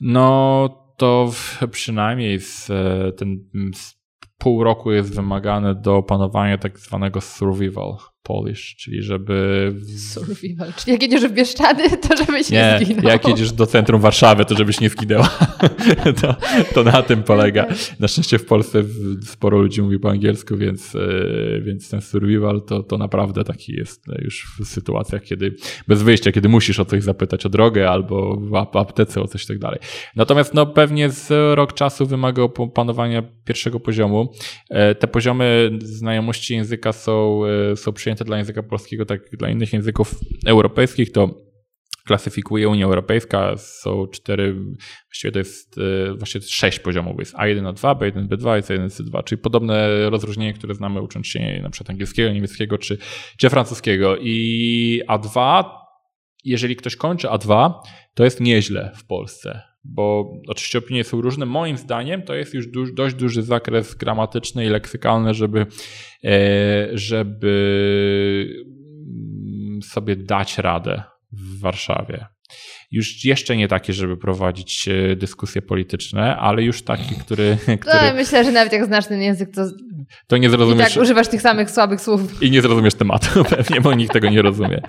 [0.00, 1.30] no to
[1.70, 3.38] przynajmniej z, e, ten
[3.74, 3.98] z
[4.38, 7.96] pół roku jest wymagane do opanowania tak zwanego survival
[8.28, 9.72] Polish, czyli żeby...
[10.12, 10.72] Survival.
[10.76, 13.04] Czyli jak jedziesz w Bieszczady, to żebyś nie, Nie, zginął.
[13.04, 15.28] jak jedziesz do centrum Warszawy, to żebyś nie zginęła.
[16.22, 16.36] to,
[16.74, 17.66] to na tym polega.
[18.00, 18.82] Na szczęście w Polsce
[19.24, 24.08] sporo ludzi mówi po angielsku, więc, e, więc ten survival to, to naprawdę taki jest
[24.08, 25.54] e, już w sytuacjach, kiedy
[25.88, 29.46] bez wyjścia, kiedy musisz o coś zapytać o drogę albo w ap- aptece o coś
[29.46, 29.78] tak dalej.
[30.16, 34.32] Natomiast no pewnie z rok czasu wymaga opanowania pierwszego poziomu.
[34.70, 37.40] E, Te poziomy znajomości języka są,
[37.76, 40.14] są przyjęte dla języka polskiego, tak jak dla innych języków
[40.46, 41.48] europejskich, to
[42.08, 43.56] klasyfikuje Unia Europejska.
[43.56, 44.54] Są cztery,
[45.08, 47.18] właściwie to jest e, jest sześć poziomów.
[47.18, 51.60] Jest A1, A2, B1, B2 i C1, C2, czyli podobne rozróżnienie, które znamy ucząc się
[51.62, 52.98] na przykład angielskiego, niemieckiego czy,
[53.38, 54.16] czy francuskiego.
[54.20, 55.64] I A2,
[56.44, 57.72] jeżeli ktoś kończy A2,
[58.14, 59.67] to jest nieźle w Polsce.
[59.84, 61.46] Bo oczywiście opinie są różne.
[61.46, 65.66] Moim zdaniem to jest już duż, dość duży zakres gramatyczny i leksykalny, żeby,
[66.24, 72.26] e, żeby mm, sobie dać radę w Warszawie.
[72.90, 78.14] Już jeszcze nie takie, żeby prowadzić e, dyskusje polityczne, ale już taki, który, No, który
[78.14, 79.64] myślę, że nawet jak znasz ten język, to
[80.26, 80.94] to nie i zrozumiesz.
[80.94, 82.42] tak używasz tych samych słabych słów.
[82.42, 84.82] I nie zrozumiesz tematu pewnie, bo nikt tego nie rozumie.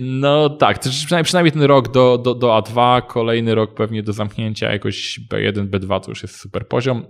[0.00, 4.72] No tak, przynajmniej, przynajmniej ten rok do, do, do A2, kolejny rok pewnie do zamknięcia
[4.72, 7.06] jakoś B1, B2 to już jest super poziom.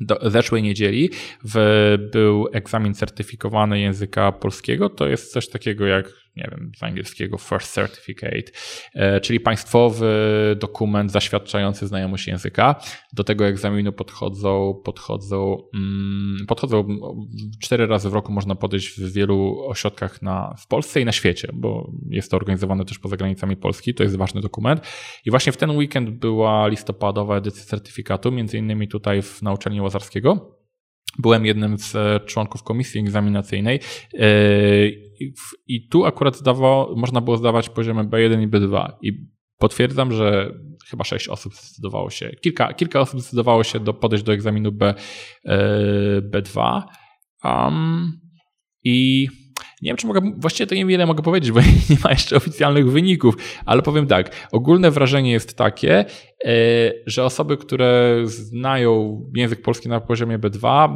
[0.00, 1.10] Do zeszłej niedzieli
[1.44, 4.88] w, był egzamin certyfikowany języka polskiego.
[4.88, 8.52] To jest coś takiego jak, nie wiem, z angielskiego First Certificate,
[8.94, 10.06] e, czyli państwowy
[10.60, 12.74] dokument zaświadczający znajomość języka.
[13.12, 16.98] Do tego egzaminu podchodzą, podchodzą, mm, podchodzą
[17.60, 21.48] cztery razy w roku można podejść w wielu ośrodkach na, w Polsce i na świecie,
[21.52, 23.94] bo jest to organizowane też poza granicami Polski.
[23.94, 24.80] To jest ważny dokument.
[25.24, 29.83] I właśnie w ten weekend była listopadowa edycja certyfikatu, między innymi tutaj w, na uczelni
[29.84, 30.58] Łazarskiego.
[31.18, 33.80] Byłem jednym z e, członków komisji egzaminacyjnej
[34.14, 34.28] e,
[35.66, 39.26] i tu akurat zdawało, można było zdawać poziomy B1 i B2 i
[39.58, 40.54] potwierdzam, że
[40.90, 44.94] chyba sześć osób zdecydowało się, kilka, kilka osób zdecydowało się do, podejść do egzaminu B,
[45.44, 45.58] e,
[46.22, 46.82] B2
[47.44, 48.12] um,
[48.84, 49.28] i
[49.82, 51.60] nie wiem, czy mogę, właściwie to niewiele mogę powiedzieć, bo
[51.90, 56.04] nie ma jeszcze oficjalnych wyników, ale powiem tak, ogólne wrażenie jest takie,
[56.44, 56.52] e,
[57.06, 60.88] że osoby, które znają język polski na poziomie B2,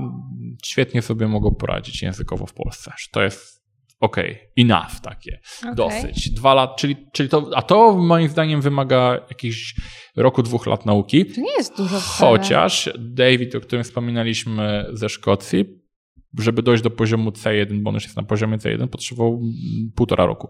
[0.64, 2.92] świetnie sobie mogą poradzić językowo w Polsce.
[3.12, 3.58] To jest
[4.00, 5.40] okej, enough takie,
[5.74, 6.30] dosyć.
[6.30, 9.74] Dwa lat, czyli, czyli to, a to moim zdaniem wymaga jakichś
[10.16, 11.26] roku, dwóch lat nauki.
[11.26, 12.00] To nie jest dużo.
[12.00, 15.64] Chociaż David, o którym wspominaliśmy ze Szkocji,
[16.38, 19.40] żeby dojść do poziomu C1, bo on już jest na poziomie C1, potrzebował
[19.94, 20.48] półtora roku.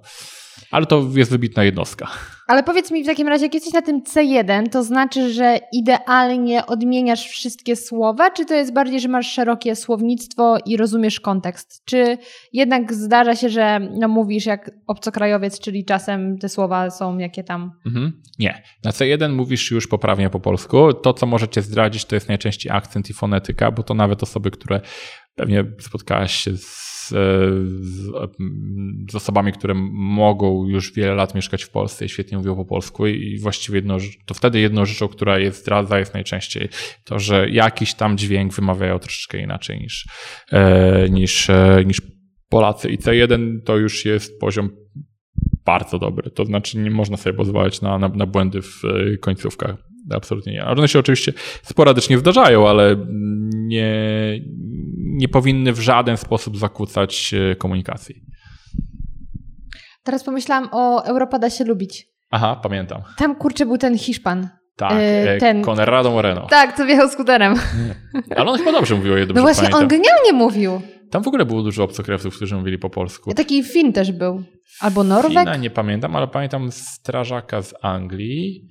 [0.70, 2.08] Ale to jest wybitna jednostka.
[2.46, 6.66] Ale powiedz mi w takim razie, jak jesteś na tym C1, to znaczy, że idealnie
[6.66, 11.82] odmieniasz wszystkie słowa, czy to jest bardziej, że masz szerokie słownictwo i rozumiesz kontekst?
[11.84, 12.18] Czy
[12.52, 17.72] jednak zdarza się, że no, mówisz jak obcokrajowiec, czyli czasem te słowa są jakie tam...
[17.86, 18.22] Mhm.
[18.38, 18.62] Nie.
[18.84, 20.92] Na C1 mówisz już poprawnie po polsku.
[20.92, 24.80] To, co możecie zdradzić, to jest najczęściej akcent i fonetyka, bo to nawet osoby, które
[25.38, 28.10] pewnie spotkałaś się z, z,
[29.10, 33.06] z osobami, które mogą już wiele lat mieszkać w Polsce i świetnie mówią po polsku
[33.06, 33.96] i właściwie jedno,
[34.26, 36.68] to wtedy jedną rzeczą, która jest zdradza jest najczęściej
[37.04, 40.06] to, że jakiś tam dźwięk wymawiają troszeczkę inaczej niż,
[40.52, 42.02] e, niż, e, niż
[42.48, 42.88] Polacy.
[42.88, 44.70] I C1 to już jest poziom
[45.64, 46.30] bardzo dobry.
[46.30, 49.76] To znaczy nie można sobie pozwalać na, na, na błędy w e, końcówkach.
[50.10, 50.64] Absolutnie nie.
[50.64, 53.06] One się oczywiście sporadycznie zdarzają, ale
[53.54, 53.94] nie,
[55.18, 58.14] nie powinny w żaden sposób zakłócać e, komunikacji.
[60.02, 62.06] Teraz pomyślałam o Europa da się lubić.
[62.30, 63.02] Aha, pamiętam.
[63.16, 64.48] Tam kurczę był ten Hiszpan.
[64.76, 66.46] Tak, E, e, ten- Conrado Moreno.
[66.46, 67.54] Tak, co wjechał skuterem.
[68.36, 69.82] Ale on chyba dobrze mówił, o ile No właśnie, pamiętam.
[69.82, 70.80] on genialnie mówił.
[71.10, 73.34] Tam w ogóle było dużo obcokrajowców, którzy mówili po polsku.
[73.34, 74.42] Taki Fin też był.
[74.80, 75.30] Albo Norweg.
[75.38, 78.68] Fina nie pamiętam, ale pamiętam strażaka z Anglii.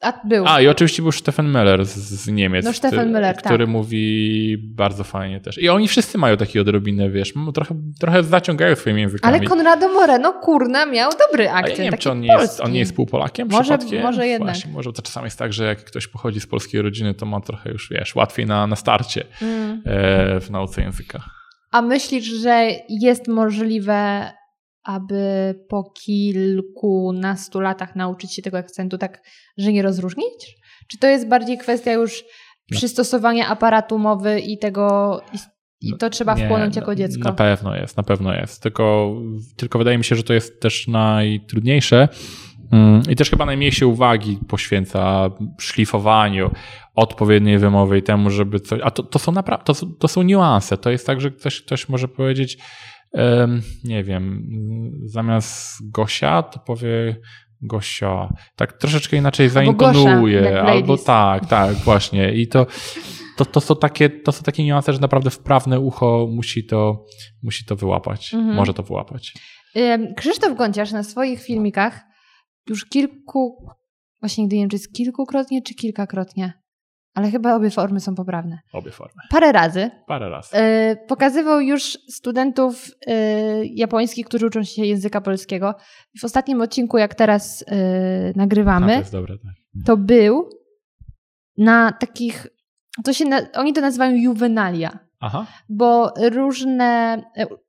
[0.00, 0.44] A był.
[0.48, 2.64] A, i oczywiście był Stefan Müller z, z Niemiec.
[2.64, 3.68] No, Stefan który, Müller, Który tak.
[3.68, 5.58] mówi bardzo fajnie też.
[5.58, 9.34] I oni wszyscy mają takie odrobinę, wiesz, trochę, trochę zaciągają swoimi językami.
[9.36, 11.78] Ale Konrado Moreno, kurna, miał dobry A akcent.
[11.78, 14.02] ja nie wiem, czy on nie, jest, on nie jest półpolakiem Może- przypadkiem?
[14.02, 14.54] może jednak.
[14.54, 17.40] Właśnie, może to czasami jest tak, że jak ktoś pochodzi z polskiej rodziny, to ma
[17.40, 19.82] trochę już, wiesz, łatwiej na, na starcie Mm.
[19.86, 21.24] e, w nauce języka.
[21.72, 24.30] A myślisz, że jest możliwe,
[24.86, 29.22] aby po kilkunastu latach nauczyć się tego akcentu tak,
[29.58, 30.56] że nie rozróżnić?
[30.90, 32.24] Czy to jest bardziej kwestia już
[32.70, 32.76] No.
[32.76, 35.20] przystosowania aparatu mowy i tego...
[35.32, 35.38] I,
[35.90, 37.24] No, to trzeba Nie, wchłonąć na- jako dziecko?
[37.24, 38.62] Na pewno jest, na pewno jest.
[38.62, 39.14] Tylko,
[39.56, 42.08] tylko wydaje mi się, że to jest też najtrudniejsze,
[42.72, 45.30] Mm, I też chyba najmniej się uwagi poświęca
[45.60, 46.50] szlifowaniu
[46.94, 48.80] odpowiedniej wymowy i temu, żeby coś.
[48.84, 50.78] A to, to są naprawdę, to, są- to są niuanse.
[50.78, 52.58] To jest tak, że ktoś, ktoś może powiedzieć,
[53.84, 54.48] nie wiem,
[55.04, 57.16] zamiast Gosia, to powie
[57.62, 58.34] Gosia.
[58.56, 60.62] Tak troszeczkę inaczej zaintonuje.
[60.62, 62.34] Albo tak, tak, właśnie.
[62.34, 62.66] I to,
[63.36, 67.04] to, to, są takie, to są takie niuanse, że naprawdę wprawne ucho musi to,
[67.42, 68.34] musi to wyłapać.
[68.34, 68.56] Mhm.
[68.56, 69.34] Może to wyłapać.
[70.16, 72.00] Krzysztof Gonciarz na swoich filmikach
[72.68, 73.66] już kilku,
[74.20, 76.52] właśnie nigdy nie wiem, czy jest kilkukrotnie, czy kilkakrotnie,
[77.16, 78.58] ale chyba obie formy są poprawne.
[78.72, 79.22] Obie formy.
[79.30, 80.56] Parę razy Parę razy.
[80.56, 83.12] y, pokazywał już studentów y,
[83.64, 85.74] japońskich, którzy uczą się języka polskiego.
[86.20, 89.52] W ostatnim odcinku, jak teraz y, A, to nagrywamy, jest dobre, tak.
[89.86, 90.50] to był
[91.58, 92.46] na takich,
[93.04, 94.98] to się, na, oni to nazywają juvenalia.
[95.20, 95.46] Aha.
[95.68, 97.22] bo różne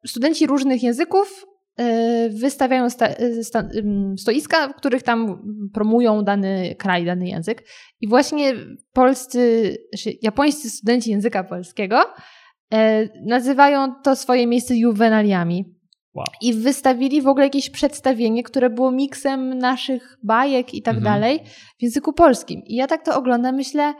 [0.05, 1.45] studenci różnych języków
[2.29, 3.69] wystawiają sta, e, sta,
[4.17, 7.63] stoiska, w których tam promują dany kraj, dany język.
[8.01, 8.53] I właśnie
[8.93, 11.99] polscy, znaczy japońscy studenci języka polskiego
[12.73, 15.65] e, nazywają to swoje miejsce juwenaliami.
[16.13, 16.25] Wow.
[16.41, 21.13] I wystawili w ogóle jakieś przedstawienie, które było miksem naszych bajek i tak Mhm.
[21.13, 21.39] dalej
[21.79, 22.61] w języku polskim.
[22.65, 23.93] I ja tak to oglądam, myślę,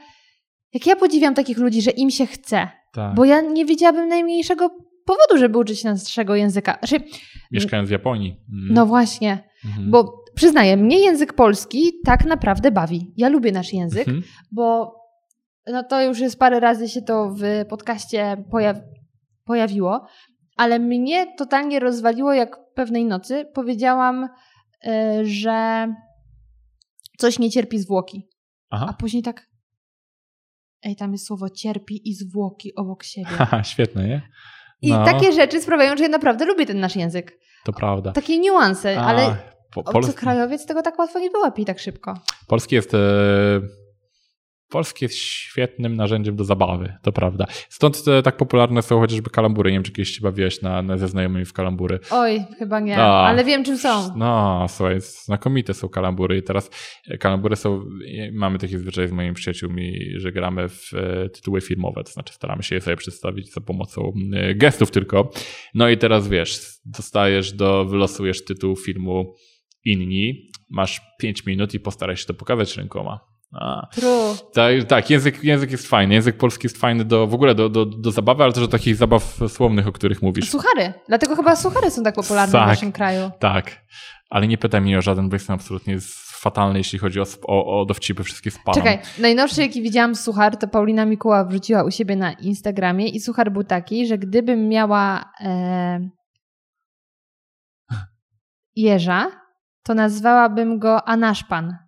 [0.74, 2.68] jak ja podziwiam takich ludzi, że im się chce.
[2.94, 3.16] Tak.
[3.16, 4.70] Bo ja nie wiedziałabym najmniejszego
[5.08, 6.78] powodu, żeby uczyć się naszego języka.
[6.80, 7.06] Znaczy,
[7.52, 8.30] Mieszkając w Japonii.
[8.54, 8.74] Mm.
[8.74, 9.92] no właśnie, Mhm.
[9.92, 13.14] bo przyznaję, mnie język polski tak naprawdę bawi.
[13.18, 14.24] Ja lubię nasz język, Mhm.
[14.52, 14.96] bo
[15.72, 18.78] no to już jest parę razy się to w podcaście pojaw
[19.46, 20.06] pojawiło,
[20.58, 24.24] ale mnie totalnie rozwaliło, jak pewnej nocy powiedziałam,
[24.88, 24.90] y,
[25.26, 25.88] że
[27.18, 28.28] coś nie cierpi zwłoki.
[28.70, 28.96] A Aha.
[29.00, 29.50] później tak,
[30.84, 33.26] ej, tam jest słowo cierpi i zwłoki obok siebie.
[33.38, 34.22] Haha, świetne, nie?
[34.82, 35.06] I No.
[35.06, 37.40] takie rzeczy sprawiają, że ja naprawdę lubię ten nasz język.
[37.66, 38.12] To prawda.
[38.12, 39.36] Takie niuanse, A, ale
[39.74, 42.14] po, polski, obcokrajowiec tego tak łatwo nie wyłapie tak szybko.
[42.48, 42.94] polski jest.
[42.94, 42.98] E,
[44.70, 47.46] polski jest świetnym narzędziem do zabawy, to prawda.
[47.70, 49.72] Stąd e, tak popularne są chociażby kalambury.
[49.72, 52.00] Nie wiem, czy kiedyś się bawiłeś na, na, ze znajomymi w kalambury.
[52.12, 53.28] Oj, chyba nie, A.
[53.28, 54.16] ale wiem czym są.
[54.16, 56.72] No, słuchaj, znakomite są kalambury i teraz
[57.08, 61.62] e, kalambury są, e, mamy taki zwyczaj z moimi przyjaciółmi, że gramy w e, tytuły
[61.62, 65.32] filmowe, to znaczy staramy się je sobie przedstawić za pomocą e, gestów tylko.
[65.74, 69.34] No i teraz wiesz, dostajesz do, wylosujesz tytuł filmu
[69.86, 73.37] inni, masz 5 minut i postaraj się to pokazać rękoma.
[73.54, 73.88] A,
[74.54, 76.14] tak, tak język, język jest fajny.
[76.14, 78.96] Język polski jest fajny do, w ogóle do, do, do zabawy, ale też do takich
[78.96, 80.50] zabaw słownych, o których mówisz.
[80.50, 80.94] Suchary.
[81.08, 82.64] Dlatego chyba suchary są tak popularne Tak.
[82.64, 83.32] w naszym kraju.
[83.40, 83.86] Tak,
[84.30, 85.98] ale nie pytaj mnie o żaden, bo jestem absolutnie
[86.40, 88.82] fatalny, jeśli chodzi o, o, o dowcipy, wszystkie spalam.
[88.84, 93.52] Czekaj, najnowszy jaki widziałam suchar, to Paulina Mikuła wrzuciła u siebie na Instagramie i suchar
[93.52, 96.10] był taki, że gdybym miała e,
[98.76, 99.32] jeża,
[99.84, 101.87] to nazwałabym go Anaszpan.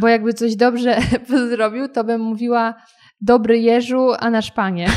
[0.00, 0.96] Bo jakby coś dobrze
[1.50, 2.74] zrobił, to bym mówiła
[3.20, 4.86] dobry jeżu, Anaszpanie.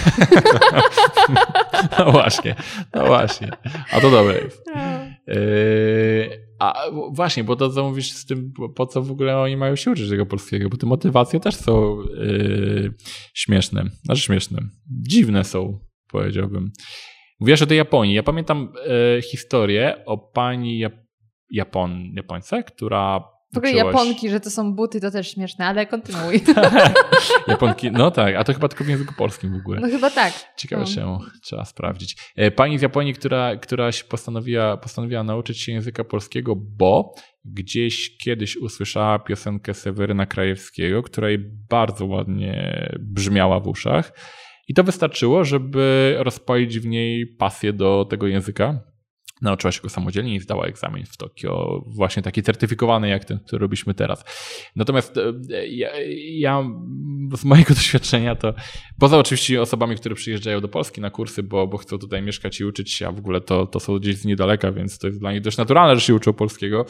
[2.00, 2.56] No właśnie,
[2.96, 3.52] no właśnie.
[3.92, 4.64] A to dobre jest.
[5.28, 6.74] Yy, a
[7.12, 9.92] właśnie, bo to co mówisz z tym, po- po co w ogóle oni mają się
[9.92, 12.94] uczyć tego polskiego, bo te motywacje też są yy,
[13.34, 13.84] śmieszne.
[14.04, 14.60] Znaczy śmieszne.
[15.08, 15.80] Dziwne są,
[16.12, 16.72] powiedziałbym.
[17.40, 18.16] Mówiłaś o tej Japonii.
[18.16, 18.74] Ja pamiętam
[19.16, 21.06] yy, historię o pani Jap-
[21.52, 23.24] Japon, Japońce, która
[23.58, 26.42] W ogóle się- Japonki, że to są buty, to też śmieszne, ale kontynuuj.
[27.48, 29.80] Japonki, no tak, a to chyba tylko w języku polskim w ogóle.
[29.80, 30.34] No chyba tak.
[30.58, 30.96] Ciekawe No.
[30.96, 32.18] czemu, trzeba sprawdzić.
[32.36, 37.14] E, Pani z Japonii, która, która się postanowiła, postanowiła nauczyć się języka polskiego, bo
[37.46, 41.40] gdzieś kiedyś usłyszała piosenkę Seweryna Krajewskiego, która jej
[41.70, 44.12] bardzo ładnie brzmiała w uszach.
[44.68, 48.80] I to wystarczyło, żeby rozpalić w niej pasję do tego języka.
[49.42, 53.60] Nauczyła się go samodzielnie i zdała egzamin w Tokio, właśnie taki certyfikowany jak ten, który
[53.60, 54.24] robiliśmy teraz.
[54.76, 55.90] Natomiast e, ja,
[56.30, 56.64] ja
[57.38, 58.54] z mojego doświadczenia to
[59.00, 62.66] Poza oczywiście osobami, które przyjeżdżają do Polski na kursy, bo, bo chcą tutaj mieszkać i
[62.66, 65.32] uczyć się, a w ogóle to, to są gdzieś z niedaleka, więc to jest dla
[65.32, 66.86] nich dość naturalne, że się uczą polskiego,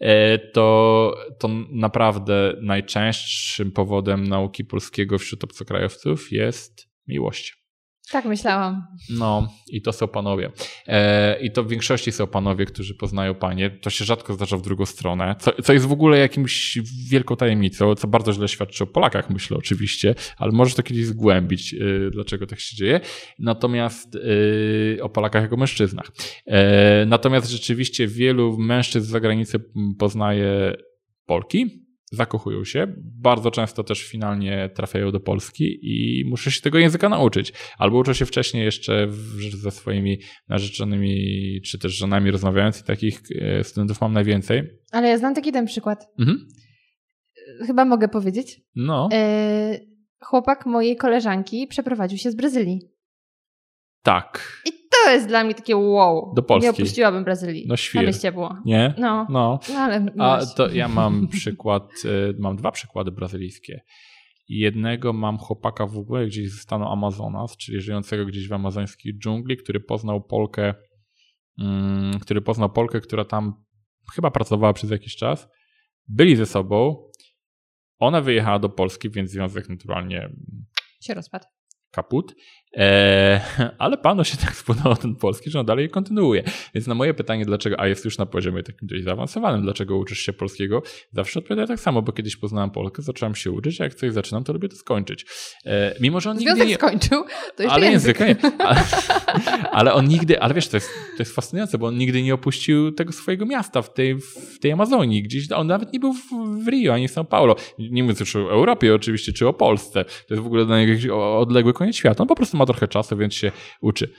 [0.00, 7.57] e, to, to naprawdę najczęstszym powodem nauki polskiego wśród obcokrajowców jest miłość.
[8.12, 8.86] Tak myślałam.
[9.10, 10.50] No, i to są panowie.
[10.86, 13.70] E, I to w większości są panowie, którzy poznają panie.
[13.70, 16.78] To się rzadko zdarza w drugą stronę, co, co jest w ogóle jakimś
[17.10, 21.74] wielką tajemnicą, co bardzo źle świadczy o Polakach, myślę oczywiście, ale możesz to kiedyś zgłębić,
[21.74, 21.78] e,
[22.10, 23.00] dlaczego tak się dzieje.
[23.38, 24.16] Natomiast
[24.98, 26.10] e, o Polakach jako mężczyznach.
[26.46, 29.60] E, natomiast rzeczywiście wielu mężczyzn z zagranicy
[29.98, 30.76] poznaje
[31.26, 31.87] Polki.
[32.12, 37.52] Zakochują się, bardzo często też finalnie trafiają do Polski i muszę się tego języka nauczyć.
[37.78, 43.22] Albo uczą się wcześniej jeszcze w, ze swoimi narzeczonymi czy też żonami rozmawiając i takich
[43.40, 44.62] e, studentów mam najwięcej.
[44.92, 46.06] Ale ja znam taki ten przykład.
[46.18, 46.48] Mhm.
[47.66, 48.60] Chyba mogę powiedzieć.
[48.74, 49.78] No, E,
[50.24, 52.80] chłopak mojej koleżanki przeprowadził się z Brazylii.
[54.02, 54.62] tak.
[54.66, 56.32] I to jest dla mnie takie wow.
[56.36, 56.64] Do Polski.
[56.64, 57.64] Nie opuściłabym Brazylii.
[57.68, 58.32] No świr.
[58.32, 58.56] Było.
[58.64, 58.94] Nie?
[58.98, 59.60] No, No.
[59.72, 60.06] no ale...
[60.18, 60.54] A weź.
[60.54, 63.80] to ja mam przykład, y, mam dwa przykłady brazylijskie.
[64.48, 69.56] Jednego mam chłopaka w ogóle gdzieś ze stanu Amazonas, czyli żyjącego gdzieś w amazońskiej dżungli,
[69.56, 70.74] który poznał Polkę,
[71.60, 73.64] mm, który poznał Polkę, która tam
[74.14, 75.48] chyba pracowała przez jakiś czas.
[76.08, 77.08] Byli ze sobą.
[77.98, 80.28] Ona wyjechała do Polski, więc związek naturalnie
[81.00, 81.44] się rozpadł.
[81.90, 82.34] kaput.
[82.72, 83.40] Eee,
[83.78, 86.42] ale panu się tak spodobał ten polski, że on dalej kontynuuje.
[86.74, 90.18] Więc na moje pytanie, dlaczego, a jest już na poziomie takim dość zaawansowanym, dlaczego uczysz
[90.18, 93.94] się polskiego, zawsze odpowiada tak samo, bo kiedyś poznałem Polkę, zacząłem się uczyć, a jak
[93.94, 95.26] coś zaczynam, to lubię to skończyć.
[95.64, 96.74] Eee, mimo, że on nigdy Związek nie...
[96.74, 97.24] skończył,
[97.56, 98.20] to jeszcze Ale język.
[98.20, 98.66] języka nie.
[98.66, 98.80] Ale,
[99.72, 102.92] ale on nigdy, ale wiesz, to jest, to jest fascynujące, bo on nigdy nie opuścił
[102.92, 104.14] tego swojego miasta w tej,
[104.54, 105.22] w tej Amazonii.
[105.22, 106.22] Gdzieś, on nawet nie był w,
[106.64, 107.56] w Rio ani w São Paulo.
[107.78, 110.04] Nie mówiąc już o Europie oczywiście, czy o Polsce.
[110.04, 112.22] To jest w ogóle dla niego odległy koniec świata.
[112.22, 114.12] On po prostu ma trochę czasu, więc się uczy.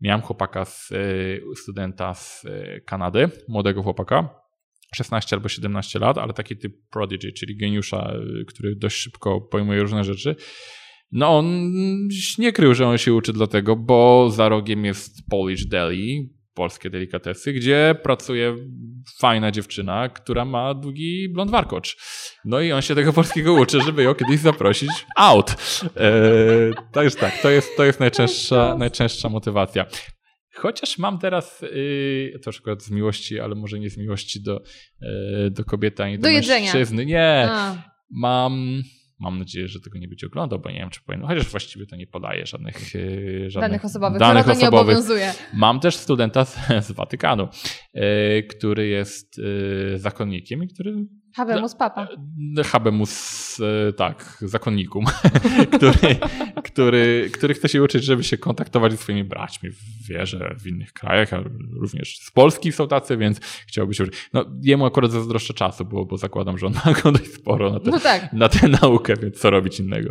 [0.00, 4.28] Miałem chłopaka, z, y, studenta z y, Kanady, młodego chłopaka,
[4.94, 9.82] 16 albo 17 lat, ale taki typ prodigy, czyli geniusza, y, który dość szybko pojmuje
[9.82, 10.36] różne rzeczy.
[11.12, 11.70] No on
[12.38, 17.52] nie krył, że on się uczy dlatego, bo za rogiem jest Polish Deli, polskie delikatesy,
[17.52, 18.56] gdzie pracuje
[19.20, 21.96] fajna dziewczyna, która ma długi blond warkocz.
[22.44, 25.50] No i on się tego polskiego uczy, żeby ją kiedyś zaprosić out.
[25.96, 29.86] Eee, także tak, to jest, to jest najczęstsza, najczęstsza motywacja.
[30.54, 34.62] Chociaż mam teraz yy, to przykład z miłości, ale może nie z miłości do,
[35.00, 36.60] yy, do kobiety ani do, Do jedzenia.
[36.74, 37.06] mężczyzny.
[37.06, 37.76] Nie, A,
[38.10, 38.82] mam,
[39.22, 41.96] mam nadzieję, że tego nie będzie oglądał, bo nie wiem, czy powinien, chociaż właściwie to
[41.96, 44.96] nie podaje żadnych, yy, żadnych danych osobowych, danych to nie osobowych.
[44.96, 45.32] obowiązuje.
[45.54, 46.56] Mam też studenta z,
[46.86, 47.48] z Watykanu,
[47.94, 48.02] yy,
[48.42, 50.94] który jest yy, zakonnikiem i który
[51.36, 52.08] Habemus papa.
[52.58, 55.04] e, habemus, e, tak, zakonnikum,
[55.76, 56.16] który,
[56.64, 60.92] który, który chce się uczyć, żeby się kontaktować ze swoimi braćmi w wierze w innych
[60.92, 61.42] krajach, a
[61.80, 64.28] również z Polski są tacy, więc chciałby się uczyć.
[64.32, 66.72] No, jemu akurat zazdroszczę czasu, bo, bo zakładam, że on
[67.04, 68.32] ma dość sporo na, te, No tak.
[68.32, 70.10] na tę naukę, więc co robić innego.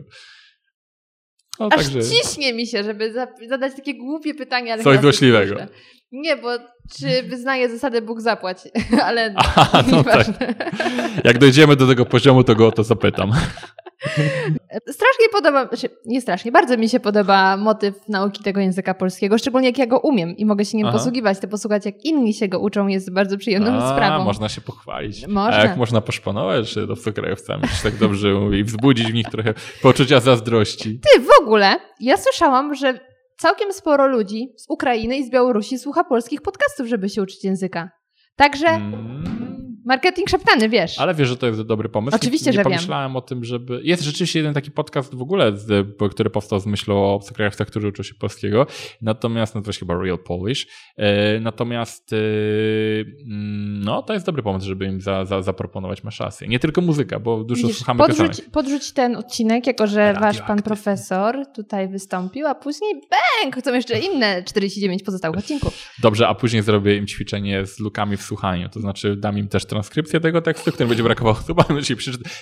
[1.60, 5.56] No, Aż także ciśnie mi się, żeby za- zadać takie głupie pytanie, ale Coś złośliwego.
[6.12, 6.50] Nie, bo
[6.98, 8.58] czy wyznaje zasadę Bóg zapłać,
[9.08, 10.28] ale Aha, no tak.
[11.24, 13.32] jak dojdziemy do tego poziomu, to go o to zapytam.
[14.98, 19.68] Strasznie podoba, znaczy nie strasznie, bardzo mi się podoba motyw nauki tego języka polskiego, szczególnie
[19.68, 20.98] jak ja go umiem i mogę się nim Aha.
[20.98, 21.40] posługiwać.
[21.40, 24.24] To posłuchać jak inni się go uczą jest bardzo przyjemną A, sprawą.
[24.24, 25.28] Można się pochwalić.
[25.28, 25.58] Można.
[25.58, 29.54] A jak można poszpanować że obcokrajowcami, czy tak dobrze mówi, i wzbudzić w nich trochę
[29.82, 31.00] poczucia zazdrości.
[31.00, 33.11] Ty, w ogóle, ja słyszałam, że
[33.42, 37.90] całkiem sporo ludzi z Ukrainy i z Białorusi słucha polskich podcastów, żeby się uczyć języka.
[38.36, 39.41] Także Mm,
[39.86, 41.00] marketing szeptany, wiesz.
[41.00, 42.16] ale wiesz, że to jest dobry pomysł.
[42.16, 42.72] Oczywiście, nie, nie że wiem.
[42.72, 43.82] pomyślałem o tym, żeby...
[43.84, 47.88] Jest rzeczywiście jeden taki podcast w ogóle, z, który powstał z myślą o obcokrajowcach, którzy
[47.88, 48.68] uczą się polskiego.
[49.02, 50.68] Natomiast nazywa się chyba Real Polish.
[50.98, 52.18] E, natomiast e,
[53.26, 56.48] mm, no, to jest dobry pomysł, żeby im za, za, zaproponować masz rację.
[56.48, 58.52] Nie tylko muzyka, bo dużo Widzisz, słuchamy podrzuć, piosenek.
[58.52, 64.00] podrzuć ten odcinek, jako że wasz pan profesor tutaj wystąpił, a później bęk, chcą jeszcze
[64.00, 65.90] inne 49 pozostałych odcinków.
[66.02, 68.70] Dobrze, a później zrobię im ćwiczenie z lukami w słuchaniu.
[68.70, 71.96] To znaczy dam im też transkrypcję tego tekstu, który będzie brakowało chyba musi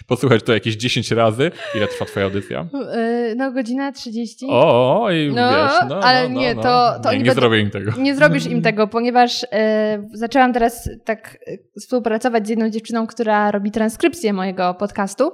[0.08, 1.52] posłuchać to jakieś 10 razy.
[1.76, 2.68] Ile trwa twoja audycja?
[2.74, 4.46] Yy, No, godzina 30.
[4.50, 6.62] O, o i No, wiesz, no, ale no, no, nie, no.
[6.64, 7.92] to- to nie, nie będą- zrobię im tego.
[7.98, 13.52] Nie zrobisz im tego, ponieważ e, zaczęłam teraz tak e, współpracować z jedną dziewczyną, która
[13.52, 15.32] robi transkrypcję mojego podcastu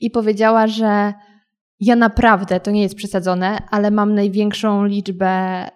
[0.00, 1.12] i powiedziała, że
[1.80, 5.70] ja naprawdę, to nie jest przesadzone, ale mam największą liczbę e,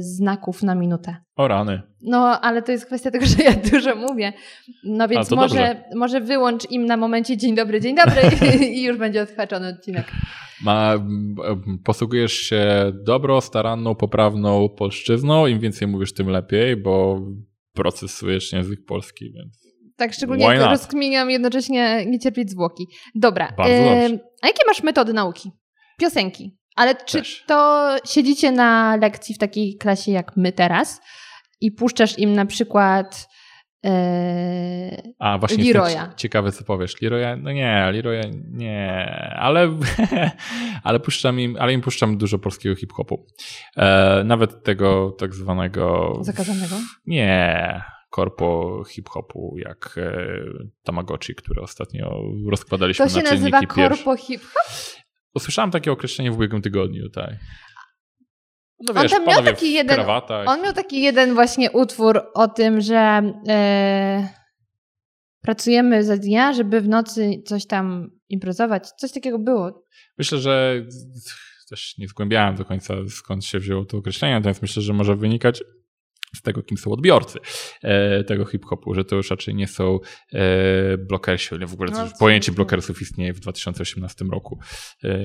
[0.00, 1.16] znaków na minutę.
[1.36, 1.82] O rany.
[2.02, 4.32] No, ale to jest kwestia tego, że ja dużo mówię.
[4.84, 5.84] No więc może, dobrze.
[5.94, 8.22] może wyłącz im na momencie dzień dobry, dzień dobry
[8.76, 10.12] i już będzie odhaczony odcinek.
[10.64, 10.94] Ma,
[11.84, 15.46] posługujesz się dobrą, staranną, poprawną polszczyzną.
[15.46, 17.20] Im więcej mówisz, tym lepiej, bo
[17.72, 19.67] procesujesz język polski, więc
[19.98, 20.70] Tak, szczególnie Why jak not?
[20.70, 22.86] rozkminiam jednocześnie nie cierpieć zwłoki.
[23.14, 23.48] Dobra.
[23.56, 24.18] Dobrze.
[24.42, 25.50] a jakie masz metody nauki?
[26.00, 26.56] Piosenki.
[26.76, 27.44] Ale czy Też.
[27.46, 31.00] to siedzicie na lekcji w takiej klasie jak my teraz
[31.60, 33.28] i puszczasz im na przykład
[33.84, 35.88] e, A, właśnie Leroya.
[35.90, 37.02] jestem cie- ciekawy, co powiesz.
[37.02, 39.06] Leroya, no nie, Leroya nie,
[39.38, 39.68] ale,
[40.84, 43.26] ale puszczam im, ale im puszczam dużo polskiego hip-hopu.
[43.76, 46.12] E, nawet tego tak zwanego...
[46.20, 46.74] zakazanego?
[47.06, 50.26] Nie, korpo hip-hopu, jak e,
[50.82, 54.64] Tamagotchi, które ostatnio rozkładaliśmy To się na nazywa czynniki korpo hip-hop?
[55.34, 57.30] Usłyszałem takie określenie w ubiegłym tygodniu, tak.
[58.80, 60.48] No On wiesz, tam miał taki jeden- krawatach.
[60.48, 64.28] On miał taki jeden właśnie utwór o tym, że e,
[65.42, 68.90] pracujemy za dnia, żeby w nocy coś tam improzować.
[68.90, 69.84] Coś takiego było.
[70.18, 70.82] Myślę, że
[71.68, 75.62] też nie zgłębiałem do końca skąd się wzięło to określenie, natomiast myślę, że może wynikać
[76.36, 77.38] z tego, kim są odbiorcy
[77.82, 79.98] e, tego hip-hopu, że to już raczej nie są
[80.32, 84.58] e, blokersi, w ogóle No, pojęcie blokersów istnieje w 2018 roku.
[85.04, 85.24] E,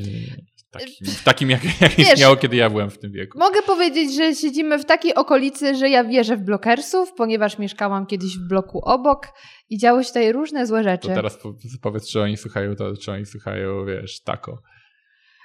[0.71, 3.39] takim, takim, jak, jak Wiesz- istniało, kiedy ja byłem w tym wieku.
[3.39, 8.37] Mogę powiedzieć, że siedzimy w takiej okolicy, że ja wierzę w blokersów, ponieważ mieszkałam kiedyś
[8.37, 9.27] w bloku obok
[9.69, 11.07] i działy się tutaj różne złe rzeczy.
[11.07, 14.61] To teraz po- powiedz, czy oni słuchają, to, czy oni słuchają, wiesz, tako.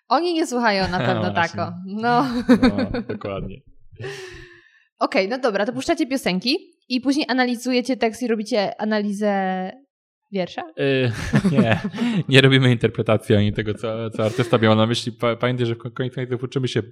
[0.08, 1.72] Oni nie słuchają na pewno No tako.
[1.86, 2.26] No.
[2.62, 3.56] No, dokładnie.
[4.98, 6.56] Okej, no dobra, to puszczacie piosenki
[6.88, 9.32] i później analizujecie tekst i robicie analizę
[10.32, 10.62] wiersza?
[10.80, 11.12] Y,
[11.52, 11.80] nie,
[12.28, 15.12] nie robimy interpretacji ani tego, co, co artysta miał na myśli.
[15.12, 16.82] Pa- Pamiętaj, że w końcu końców uczymy się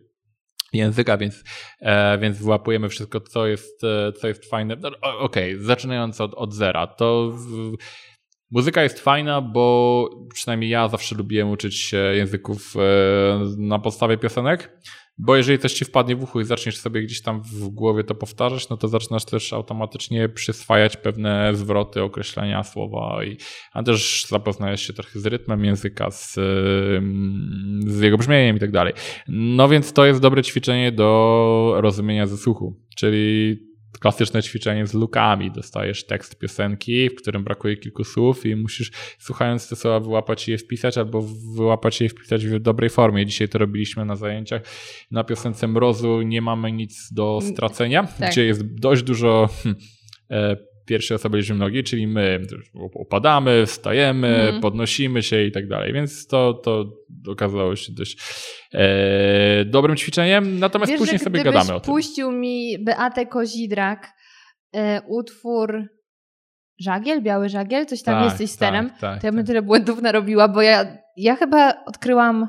[0.72, 1.44] języka, więc,
[1.80, 4.76] e, więc wyłapujemy wszystko, co jest, e, co jest fajne.
[4.80, 7.72] No, Okej, zaczynając od, od zera, to w,
[8.50, 12.80] muzyka jest fajna, bo przynajmniej ja zawsze lubiłem uczyć się języków e,
[13.58, 14.80] na podstawie piosenek.
[15.18, 18.14] Bo jeżeli coś ci wpadnie w ucho i zaczniesz sobie gdzieś tam w głowie to
[18.14, 23.36] powtarzać, no to zaczynasz też automatycznie przyswajać pewne zwroty, określenia, słowa, i,
[23.72, 26.34] a też zapoznajesz się trochę z rytmem języka, z,
[27.86, 28.92] z jego brzmieniem i tak dalej.
[29.28, 33.56] No więc to jest dobre ćwiczenie do rozumienia ze słuchu, czyli
[33.98, 35.50] klasyczne ćwiczenie z lukami.
[35.50, 40.58] Dostajesz tekst piosenki, w którym brakuje kilku słów i musisz słuchając te słowa wyłapać je
[40.58, 41.22] wpisać albo
[41.56, 43.26] wyłapać je wpisać w dobrej formie.
[43.26, 44.62] Dzisiaj to robiliśmy na zajęciach.
[45.10, 48.30] Na piosence Mrozu nie mamy nic do stracenia, tak.
[48.30, 49.82] gdzie jest dość dużo hmm,
[50.30, 50.56] e,
[50.86, 52.40] pierwszej osoby liczby nogi, czyli my
[52.94, 54.60] upadamy, wstajemy, Mhm.
[54.60, 55.92] podnosimy się i tak dalej.
[55.92, 56.84] Więc to, to
[57.28, 58.18] okazało się dość
[58.74, 60.58] e, dobrym ćwiczeniem.
[60.58, 61.94] Natomiast Wiesz, później sobie gadamy o tym.
[61.94, 64.12] puścił mi Beatę Kozidrak
[64.74, 65.82] e, utwór
[66.80, 69.46] Żagiel, Biały Żagiel, coś tam Tak, jesteś sterem, tak, tak, to ja bym tak.
[69.46, 72.48] tyle błędów narobiła, bo ja, ja chyba odkryłam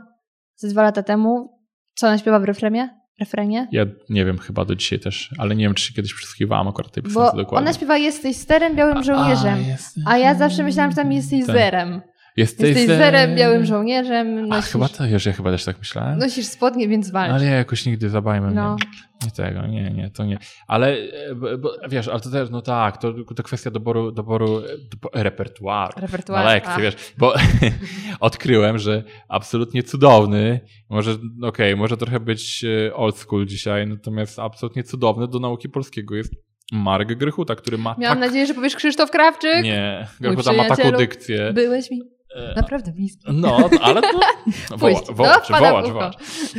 [0.56, 1.60] ze dwa lata temu,
[1.96, 2.98] co ona śpiewa w refrenie.
[3.20, 6.68] Refrenie Ja nie wiem, chyba do dzisiaj też, ale nie wiem, czy się kiedyś przysłuchiwałam
[6.68, 7.68] akurat tej piosence dokładnie.
[7.70, 9.64] ona śpiewa Jesteś sterem, białym żołnierzem.
[9.64, 11.56] jest- A ja zawsze myślałam, że tam jesteś Tak.
[11.56, 12.02] zerem.
[12.38, 13.00] Jesteś, Jesteś zerem.
[13.00, 16.20] zerem, białym żołnierzem, A nosisz, chyba to, już ja chyba też tak myślałem.
[16.20, 17.34] nosisz spodnie, więc walcz.
[17.34, 18.76] Ale ja jakoś nigdy za bajmem No.
[18.76, 20.38] nie, nie tego, nie, nie, to nie.
[20.68, 25.22] Ale e, bo, wiesz, ale to też, no tak, to, to kwestia doboru, doboru do,
[25.22, 25.94] repertuaru.
[25.98, 26.46] Repertuar.
[26.46, 26.80] Na lekcję, a.
[26.80, 27.34] wiesz, bo
[28.20, 30.60] odkryłem, że absolutnie cudowny,
[30.90, 36.16] może, okej, może trochę być e, old school dzisiaj, natomiast absolutnie cudowny do nauki polskiego
[36.16, 36.34] jest
[36.72, 38.28] Marek Grychuta, który ma Miałam tak...
[38.28, 39.64] nadzieję, że powiesz Krzysztof Krawczyk.
[39.64, 41.54] Nie, Grychuta ma taką dykcję.
[41.54, 42.17] Byłeś mi
[42.56, 43.26] naprawdę bliski.
[43.34, 44.20] no, ale to.
[44.78, 46.16] Woła, wołacz, No, wołacz, wołacz.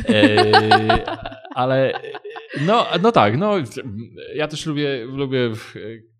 [0.09, 1.19] E,
[1.55, 1.93] ale
[2.61, 3.53] no, no tak, no
[4.35, 5.51] ja też lubię, lubię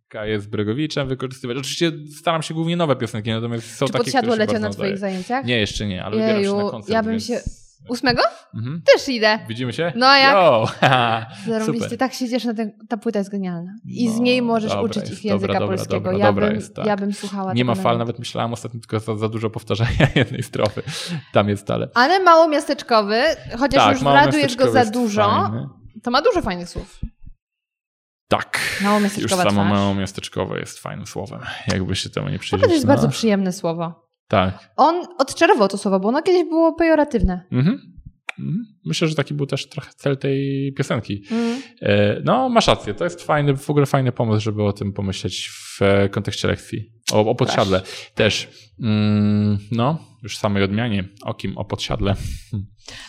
[0.10, 1.58] Kaję z Bregowiczem wykorzystywać.
[1.58, 4.98] Oczywiście staram się głównie nowe piosenki, natomiast są Czy takie, które się leciał na twoich
[4.98, 5.46] zajęciach?
[5.46, 6.94] Nie, jeszcze nie, ale wybieram się na koncert.
[6.94, 7.26] ja bym więc...
[7.26, 7.42] się-
[7.90, 8.22] Ósmego?
[8.56, 8.82] Mhm.
[8.94, 9.40] Też idę.
[9.48, 9.94] Widzimy się?
[9.96, 10.36] No jak?
[11.48, 13.72] Zarobiście, tak się cieszę, na ten, ta płyta jest genialna.
[13.86, 15.96] I No, z niej możesz dobra uczyć ich języka dobra, polskiego.
[15.96, 16.86] dobra, ja, dobra bym, jest, tak.
[16.86, 20.08] ja bym słuchała Nie ma fal, na- nawet myślałem ostatnio tylko za, za dużo powtarzania
[20.16, 20.84] jednej strofy.
[21.34, 21.88] Tam jest ale.
[21.94, 23.22] Ale mało miasteczkowy,
[23.60, 25.68] chociaż tak, już jest go za dużo, fajny.
[26.04, 27.00] to ma dużo fajnych słów.
[28.28, 28.60] Tak.
[28.82, 29.54] Mało Już samo twarz.
[29.70, 31.40] mało miasteczkowe jest fajnym słowem.
[31.68, 32.64] Jakby się temu nie To przyjrzeć.
[32.68, 32.94] też jest no.
[32.94, 34.09] bardzo przyjemne słowo.
[34.30, 34.72] Tak.
[34.78, 37.46] On odczarował to słowo, bo ono kiedyś było pejoratywne.
[37.52, 38.00] Mhm.
[38.40, 38.66] Mhm.
[38.86, 41.24] Myślę, że taki był też trochę cel tej piosenki.
[41.32, 41.62] Mm.
[41.82, 42.94] E, No, masz rację.
[42.94, 46.92] To jest fajny, w ogóle fajny pomysł, żeby o tym pomyśleć w e, kontekście lekcji.
[47.12, 47.82] O, o podsiadle
[48.16, 48.48] też.
[48.84, 51.04] Mm, no, już samej odmianie.
[51.24, 51.58] O kim?
[51.58, 52.16] O podsiadle.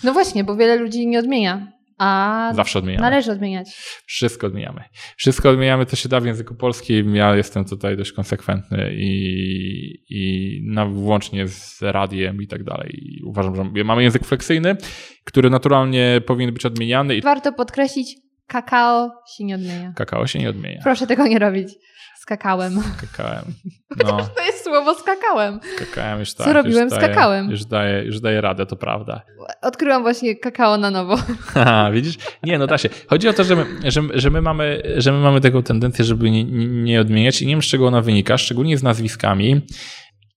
[0.05, 1.73] No właśnie, bo wiele ludzi nie odmienia.
[2.03, 3.03] A Zawsze odmieniamy.
[3.03, 3.69] należy odmieniać.
[4.07, 4.85] Wszystko odmieniamy.
[5.17, 7.15] Wszystko odmieniamy, co się da w języku polskim.
[7.17, 12.91] Ja jestem tutaj dość konsekwentny i, i na, włącznie z radiem i tak dalej.
[13.03, 14.77] I uważam, że mamy język fleksyjny,
[15.25, 19.93] który naturalnie powinien być odmieniany Warto podkreślić, kakao się nie odmienia.
[19.97, 20.81] kakao się nie odmienia.
[20.83, 21.69] Proszę tego nie robić
[22.21, 22.83] z kakałem.
[23.01, 23.45] Kakałem.
[24.05, 25.61] No, To jest słowo z kakałem.
[25.79, 26.47] kakałem już tak.
[26.47, 27.51] Co robiłem już z daję- kakałem?
[27.51, 29.23] Już daję, już daję radę, to prawda.
[29.63, 31.17] Odkryłam właśnie kakao na nowo.
[31.55, 32.19] Haha, widzisz?
[32.43, 32.89] Nie, no da się.
[33.09, 36.31] Chodzi o to, że my, że, że my, mamy, że my mamy taką tendencję, żeby
[36.31, 36.45] nie,
[36.83, 39.55] nie odmieniać i nie wiem, z czego ona wynika, szczególnie z nazwiskami.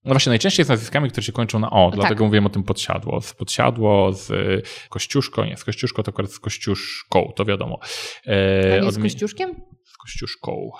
[0.04, 2.24] No właśnie, najczęściej z nazwiskami, które się kończą na o, dlatego tak.
[2.24, 3.20] mówiłem o tym podsiadło.
[3.20, 7.78] Z podsiadło, z y, kościuszko, nie, z kościuszko to akurat z kościuszką, to wiadomo.
[8.26, 9.50] A E, z kościuszkiem?
[9.84, 10.70] z kościuszką.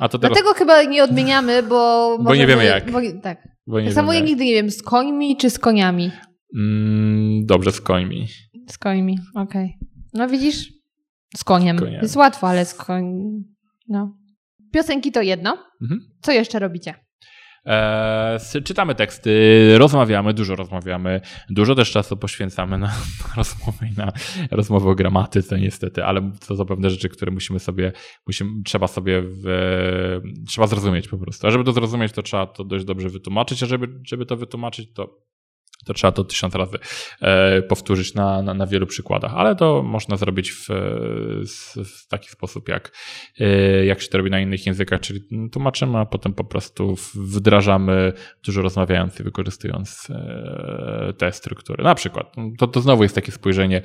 [0.00, 2.18] A to teraz, Dlatego chyba nie odmieniamy, bo...
[2.24, 2.90] Bo nie wiemy jak.
[2.90, 3.48] Bo, tak.
[3.66, 4.28] bo nie tak samo wiem ja jak.
[4.28, 6.10] nigdy nie wiem, z końmi czy z koniami?
[6.56, 8.26] Mm, dobrze, z końmi.
[8.68, 9.78] Z końmi, okej.
[10.14, 10.72] No widzisz?
[11.36, 11.76] Z koniem.
[11.76, 12.02] Z koniem.
[12.02, 13.04] Jest łatwo, ale z koń...
[13.88, 14.16] No.
[14.72, 15.58] Piosenki to jedno.
[15.82, 16.00] Mhm.
[16.22, 16.94] Co jeszcze robicie?
[17.66, 19.30] E, czytamy teksty,
[19.78, 22.92] rozmawiamy, dużo rozmawiamy, dużo też czasu poświęcamy na,
[23.92, 24.12] i na
[24.50, 27.92] rozmowę o gramatyce niestety, ale to są pewne rzeczy, które musimy sobie,
[28.26, 31.46] musimy, trzeba sobie w, trzeba zrozumieć po prostu.
[31.46, 34.92] A żeby to zrozumieć, to trzeba to dość dobrze wytłumaczyć, a żeby, żeby to wytłumaczyć,
[34.92, 35.29] to
[35.84, 36.78] to trzeba to tysiąc razy
[37.20, 42.28] e, powtórzyć na, na, na wielu przykładach, ale to można zrobić w, w, w taki
[42.28, 42.92] sposób, jak,
[43.40, 45.20] e, jak się to robi na innych językach, czyli
[45.52, 48.12] tłumaczymy, a potem po prostu wdrażamy,
[48.44, 51.84] dużo rozmawiając i wykorzystując e, te struktury.
[51.84, 53.82] Na przykład, to, to znowu jest takie spojrzenie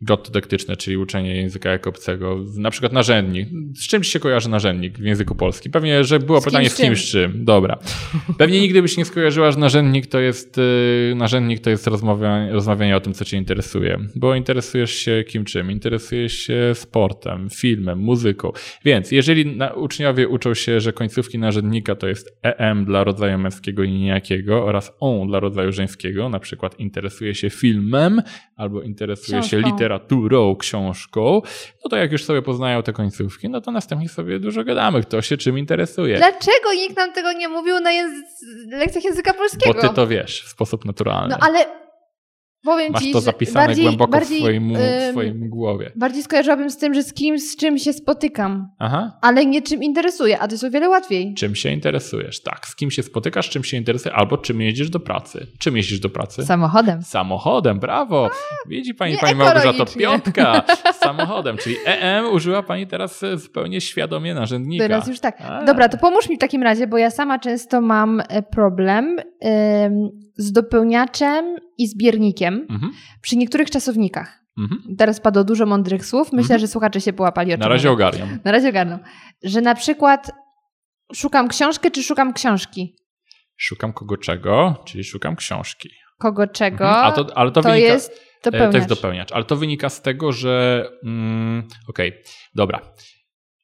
[0.00, 3.48] glottodektyczne, czyli uczenie języka jako obcego, na przykład narzędnik.
[3.74, 5.72] Z czym się kojarzy narzędnik w języku polskim?
[5.72, 7.44] Pewnie, że było Z pytanie z kimś czym.
[7.44, 7.78] Dobra.
[8.38, 12.96] Pewnie nigdy byś nie skojarzyła, że narzędnik to jest, y, narzędnik to jest rozmawianie, rozmawianie
[12.96, 13.98] o tym, co cię interesuje.
[14.16, 15.70] Bo interesujesz się kim czym?
[15.70, 18.52] Interesujesz się sportem, filmem, muzyką.
[18.84, 23.82] Więc jeżeli na, uczniowie uczą się, że końcówki narzędnika to jest EM dla rodzaju męskiego
[23.82, 28.22] i nijakiego oraz ON dla rodzaju żeńskiego, na przykład interesuje się filmem
[28.56, 29.70] albo interesuje się Książką.
[29.70, 31.40] literaturą, książką,
[31.84, 35.22] no to jak już sobie poznają te końcówki, no to następnie sobie dużo gadamy, kto
[35.22, 36.16] się czym interesuje.
[36.16, 38.22] Dlaczego nikt nam tego nie mówił na języ-
[38.70, 39.74] lekcjach języka polskiego?
[39.74, 41.27] Bo ty to wiesz w sposób naturalny.
[41.28, 41.58] No ale
[42.64, 45.92] powiem Masz ci, to zapisane bardziej, głęboko bardziej, w, swoim, w swoim głowie.
[45.96, 49.18] Bardziej skojarzyłabym z tym, że z kimś, z czym się spotykam, Aha.
[49.22, 51.34] ale nie czym interesuje, a to jest o wiele łatwiej.
[51.34, 52.42] Czym się interesujesz?
[52.42, 52.66] Tak.
[52.66, 55.46] Z kim się spotykasz, czym się interesuje, albo czym jeździsz do pracy.
[55.58, 56.44] Czym jeździsz do pracy?
[56.44, 57.02] Samochodem.
[57.02, 58.30] Samochodem, brawo!
[58.68, 60.62] Widzi pani, pani Małgorzato, piątka
[61.04, 64.84] samochodem, czyli EM użyła pani teraz e, zupełnie świadomie narzędnika.
[64.84, 65.40] Teraz już tak.
[65.40, 65.64] A.
[65.64, 70.27] Dobra, to pomóż mi w takim razie, bo ja sama często mam e, problem ym,
[70.38, 74.40] z dopełniaczem i zbiernikiem Mhm, przy niektórych czasownikach.
[74.58, 74.96] mhm.
[74.98, 76.32] Teraz padło dużo mądrych słów.
[76.32, 76.60] Myślę, Mhm.
[76.60, 78.38] że słuchacze się połapali o Na razie ogarniam.
[78.44, 78.98] Na razie ogarną.
[79.42, 80.30] Że na przykład
[81.14, 82.96] szukam książkę, czy szukam książki?
[83.56, 85.90] Szukam kogo czego, czyli szukam książki.
[86.18, 86.84] Kogo czego?
[86.88, 87.06] Mhm.
[87.06, 87.92] A to, ale to, to wynika...
[87.92, 88.72] jest dopełniacz.
[88.72, 90.84] To jest dopełniacz, ale to wynika z tego, że.
[91.04, 92.12] Mm, Okej,
[92.54, 92.80] dobra.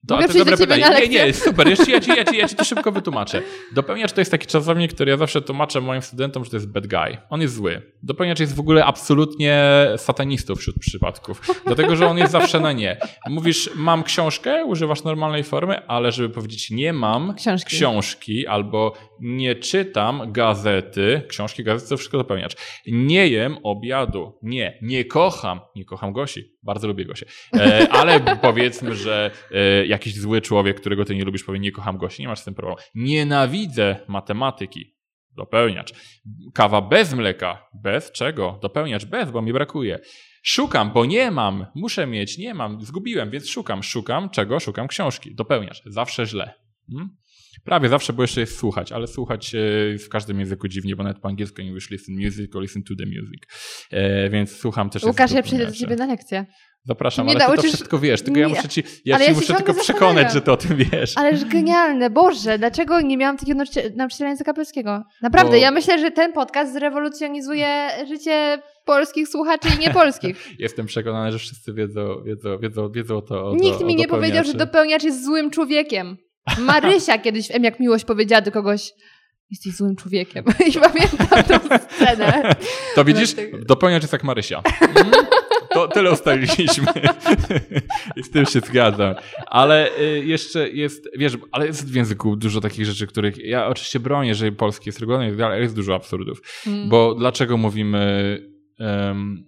[0.09, 0.95] To, Mogę to do dobre ciebie pytanie.
[0.95, 1.69] na Nie, nie, super.
[1.69, 3.43] Jeszcze ja ci, ja, ci, ja ci to szybko wytłumaczę.
[3.75, 6.87] Dopełniacz to jest taki czasownik, który ja zawsze tłumaczę moim studentom, że to jest bad
[6.87, 7.17] guy.
[7.31, 7.83] On jest zły.
[8.03, 9.65] Dopełniacz jest w ogóle absolutnie
[9.97, 11.63] satanistą wśród przypadków.
[11.67, 12.97] Dlatego, że on jest zawsze na nie.
[13.29, 17.77] Mówisz, mam książkę, używasz normalnej formy, ale żeby powiedzieć nie mam Książki.
[17.77, 22.57] książki albo nie czytam gazety, książki, gazety to wszystko dopełniacz.
[22.87, 24.39] Nie jem obiadu.
[24.43, 25.61] Nie, nie kocham.
[25.77, 26.55] Nie kocham Gosi.
[26.63, 27.27] Bardzo lubię Gosię.
[27.57, 31.99] E, ale powiedzmy, że e, jakiś zły człowiek, którego ty nie lubisz, powie nie kocham
[31.99, 32.23] Gosi.
[32.23, 32.79] Nie masz z tym problemu.
[32.95, 34.95] Nienawidzę matematyki.
[35.37, 35.93] Dopełniacz.
[36.55, 37.69] Kawa bez mleka.
[37.83, 38.59] Bez czego?
[38.63, 39.99] Dopełniacz bez, bo mi brakuje.
[40.43, 41.67] Szukam, bo nie mam.
[41.75, 42.85] Muszę mieć, nie mam.
[42.85, 43.83] Zgubiłem, więc szukam.
[43.83, 44.61] Szukam czego?
[44.61, 45.35] Szukam książki.
[45.35, 45.83] Dopełniacz.
[45.87, 46.55] Zawsze źle.
[46.91, 47.17] Hmm?
[47.65, 51.19] Prawie zawsze, bo jeszcze jest słuchać, ale słuchać e, w każdym języku dziwnie, bo nawet
[51.19, 53.43] po angielsku nie mówisz listen music or listen to the music.
[53.91, 55.03] E, więc słucham też.
[55.03, 56.47] Łukasz, ja przyjdę do ciebie na lekcję.
[56.87, 59.31] Zapraszam, ale ty to nauczysz- wszystko wiesz, tylko ja Nie, muszę ci, ja ale ci
[59.31, 61.19] ja muszę tylko przekonać, że ty o tym wiesz.
[61.19, 63.61] Ależ genialne, Boże, dlaczego nie miałam takiego
[63.97, 65.03] nauczyciela, języka polskiego?
[65.23, 70.49] Naprawdę, Bo- ja myślę, że ten podcast zrewolucjonizuje życie polskich słuchaczy i niepolskich.
[70.59, 74.55] Jestem przekonany, że wszyscy wiedzą, wiedzą, wiedzą, wiedzą to Nikt do, mi nie powiedział, że
[74.55, 76.17] dopełniacz jest złym człowiekiem.
[76.59, 78.93] Marysia kiedyś w M jak miłość powiedziała do kogoś
[79.51, 80.45] jesteś złym człowiekiem.
[80.69, 82.55] I pamiętam tą scenę.
[82.95, 84.63] To widzisz, Dlatego- dopełniacz jest jak Marysia.
[85.71, 86.87] To tyle ustaliliśmy.
[88.17, 89.15] I z tym się zgadzam.
[89.47, 94.01] Ale y, jeszcze jest, wiesz, ale jest w języku dużo takich rzeczy, których ja oczywiście
[94.01, 96.41] bronię, że polski jest regularny i tak dalej, ale jest dużo absurdów.
[96.67, 96.89] Mm.
[96.89, 98.39] Bo dlaczego mówimy
[98.79, 99.47] em,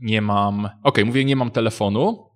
[0.00, 2.30] nie mam, okej, mówię nie mam telefonu,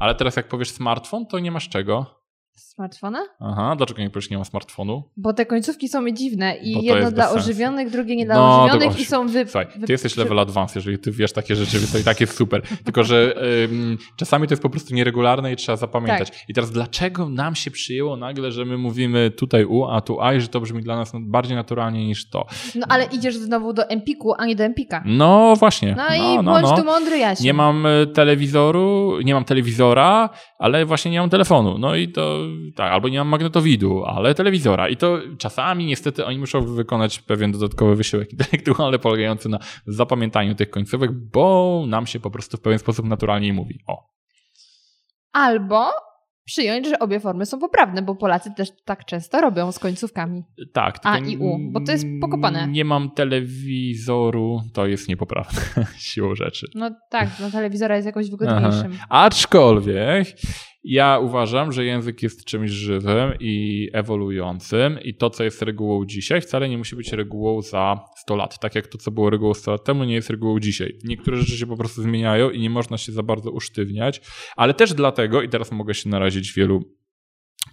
[0.00, 2.17] ale teraz jak powiesz smartfon, to nie masz czego.
[2.58, 3.18] Smartfona?
[3.40, 5.02] Aha, dlaczego nie nie mam smartfonu?
[5.16, 7.38] Bo te końcówki są mi dziwne i Bo jedno dla sensu.
[7.38, 9.44] ożywionych, drugie nie dla No, ożywionych to- i są wy...
[9.44, 12.20] Słuchaj, wy- ty jesteś przy- level advanced, jeżeli ty wiesz takie rzeczy, to i tak
[12.20, 12.62] jest super.
[12.84, 13.34] Tylko, że
[13.64, 16.30] ym, czasami to jest po prostu nieregularne i trzeba zapamiętać.
[16.30, 16.48] Tak.
[16.48, 20.34] I teraz dlaczego nam się przyjęło nagle, że my mówimy tutaj U, a tu A
[20.34, 22.46] i że to brzmi dla nas bardziej naturalnie niż to?
[22.74, 25.02] No ale idziesz znowu do Empiku, a nie do Empika.
[25.06, 25.96] No właśnie.
[25.96, 27.44] No, i bądź tu mądry Jasiu.
[27.44, 31.78] Nie mam y, telewizoru, nie mam telewizora, ale właśnie nie mam telefonu.
[31.78, 32.38] No i to
[32.74, 34.88] tak, albo nie mam magnetowidu, ale telewizora.
[34.88, 40.70] I to czasami niestety oni muszą wykonać pewien dodatkowy wysiłek intelektualny polegający na zapamiętaniu tych
[40.70, 43.80] końcówek, bo nam się po prostu w pewien sposób naturalnie mówi.
[43.86, 44.08] O.
[45.32, 45.90] Albo
[46.48, 50.42] przyjąć, że obie formy są poprawne, bo Polacy też tak często robią z końcówkami.
[50.72, 50.98] Tak.
[51.02, 52.68] A i U, bo to jest pokopane.
[52.68, 55.60] Nie mam telewizoru, to jest niepoprawne
[55.98, 56.66] siłą rzeczy.
[56.74, 58.36] No tak, no telewizora jest jakoś Aha.
[58.38, 58.98] wygodniejszym.
[59.08, 60.28] Aczkolwiek
[60.90, 66.40] ja uważam, że język jest czymś żywym i ewoluującym i to, co jest regułą dzisiaj,
[66.40, 68.58] wcale nie musi być regułą za 100 lat.
[68.58, 70.98] Tak jak to, co było regułą 100 lat temu, nie jest regułą dzisiaj.
[71.04, 74.20] Niektóre rzeczy się po prostu zmieniają i nie można się za bardzo usztywniać,
[74.56, 76.82] ale też dlatego, i teraz mogę się narazić wielu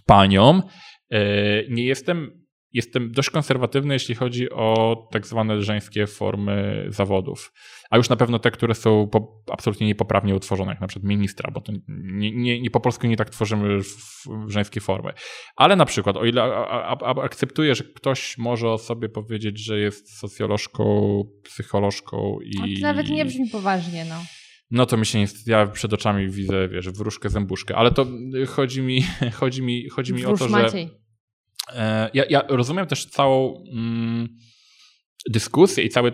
[0.06, 0.62] paniom,
[1.10, 1.20] e,
[1.68, 2.45] nie jestem
[2.76, 7.52] Jestem dość konserwatywny, jeśli chodzi o tak zwane żeńskie formy zawodów.
[7.90, 11.50] A już na pewno te, które są po, absolutnie niepoprawnie utworzone, jak na przykład ministra,
[11.50, 13.78] bo to nie, nie, nie po polsku nie tak tworzymy
[14.46, 15.12] żeńskie formy.
[15.56, 19.58] Ale na przykład, o ile a, a, a, akceptuję, że ktoś może o sobie powiedzieć,
[19.58, 22.58] że jest socjolożką, psycholożką i.
[22.58, 24.24] No to nawet nie brzmi poważnie, no.
[24.70, 25.26] No to mi się nie.
[25.46, 27.76] Ja przed oczami widzę, wiesz, wróżkę zębuszkę.
[27.76, 28.06] Ale to
[28.48, 29.02] chodzi mi,
[29.40, 30.48] chodzi mi, chodzi mi o to, że.
[30.48, 30.82] Maciej.
[30.82, 31.05] E,
[32.14, 34.28] Ja, ja rozumiem też całą mm,
[35.30, 36.12] dyskusję i cały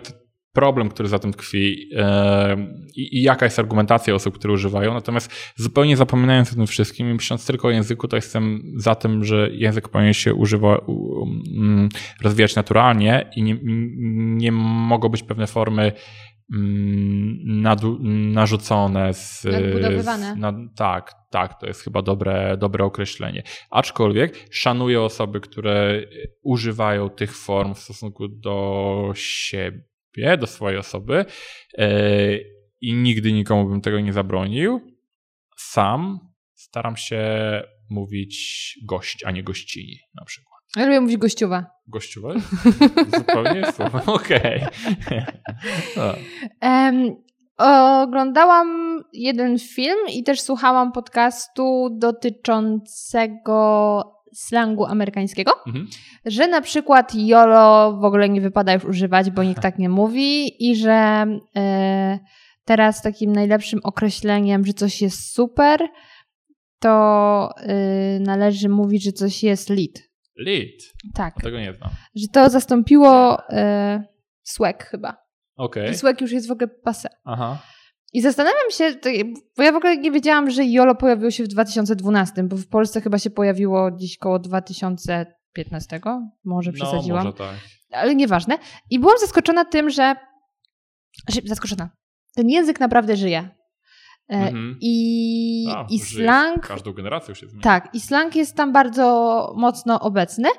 [0.53, 4.93] problem, który za tym tkwi e, i, jaka jest argumentacja osób, które używają.
[4.93, 9.23] Natomiast zupełnie zapominając o tym wszystkim i myśląc tylko o języku, to jestem za tym,
[9.23, 11.25] że język powinien się używa, u,
[11.57, 11.89] mm,
[12.21, 13.57] rozwijać naturalnie i nie,
[14.37, 15.91] nie mogą być pewne formy
[17.45, 20.35] nadu, narzucone z, Nadbudowywane.
[20.35, 23.43] z na, tak, tak, to jest chyba dobre, dobre określenie.
[23.69, 26.01] Aczkolwiek szanuję osoby, które
[26.41, 31.25] używają tych form w stosunku do siebie, do swojej osoby
[31.77, 32.37] e,
[32.81, 34.97] i nigdy nikomu bym tego nie zabronił.
[35.57, 36.19] Sam
[36.53, 37.23] staram się
[37.89, 40.52] mówić gość, a nie gościni na przykład.
[40.77, 41.65] Ja lubię mówić gościuwa.
[41.87, 42.33] Gościowe?
[43.17, 43.61] Zupełnie.
[44.05, 44.65] Okej.
[45.97, 46.13] No.
[48.03, 54.03] Oglądałam jeden film i też słuchałam podcastu dotyczącego
[54.33, 55.87] slangu amerykańskiego, Mhm.
[56.25, 60.63] że na przykład YOLO w ogóle nie wypada już używać, bo nikt tak nie mówi
[60.69, 62.19] i że e,
[62.65, 65.79] teraz takim najlepszym określeniem, że coś jest super,
[66.79, 70.12] to e, należy mówić, że coś jest lit.
[70.37, 70.83] Lit.
[71.13, 71.89] Tak, Tego nie znam.
[72.15, 74.03] że to zastąpiło e,
[74.43, 75.17] swag chyba.
[75.57, 75.91] Okej.
[75.91, 77.09] I swag już jest w ogóle passe.
[77.25, 77.61] Aha.
[78.13, 78.93] I zastanawiam się,
[79.57, 83.01] bo ja w ogóle nie wiedziałam, że YOLO pojawiło się w 2012, bo w Polsce
[83.01, 85.99] chyba się pojawiło gdzieś koło 2015,
[86.43, 87.55] może przesadziłam, No, może tak.
[87.91, 88.57] ale nieważne.
[88.89, 90.15] I byłam zaskoczona tym, że
[91.45, 91.89] zaskoczona.
[92.35, 93.49] Ten język naprawdę żyje.
[94.29, 94.77] E, Mhm.
[94.81, 97.63] I, A, i slang, Każdą generacją się zmienia.
[97.63, 100.49] tak, i slang jest tam bardzo mocno obecny.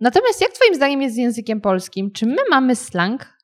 [0.00, 2.10] Natomiast jak twoim zdaniem jest z językiem polskim?
[2.12, 3.38] Czy my mamy slang?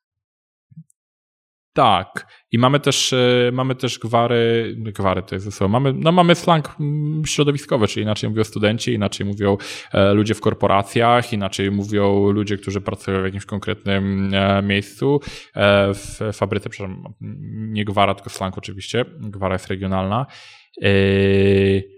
[1.78, 2.26] Tak.
[2.52, 6.74] I mamy też, e, mamy też gwary, gwary to jest słowo, mamy, no mamy slang
[6.80, 9.56] mm, środowiskowy, czyli inaczej mówią studenci, inaczej mówią
[9.92, 15.20] e, ludzie w korporacjach, inaczej mówią ludzie, którzy pracują w jakimś konkretnym e, miejscu,
[15.94, 17.14] w fabryce, przepraszam,
[17.50, 20.26] nie gwara, tylko slang oczywiście, gwara jest regionalna.
[20.82, 21.97] Mm,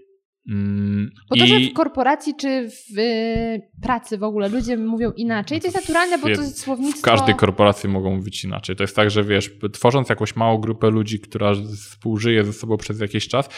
[1.29, 5.61] Bo to, i- że w korporacji czy w y, pracy w ogóle ludzie mówią inaczej,
[5.61, 7.01] to jest naturalne, bo to jest W słownictwo...
[7.11, 8.75] każdej korporacji mogą mówić inaczej.
[8.75, 12.99] To jest tak, że wiesz, tworząc jakąś małą grupę ludzi, która współżyje ze sobą przez
[12.99, 13.49] jakiś czas,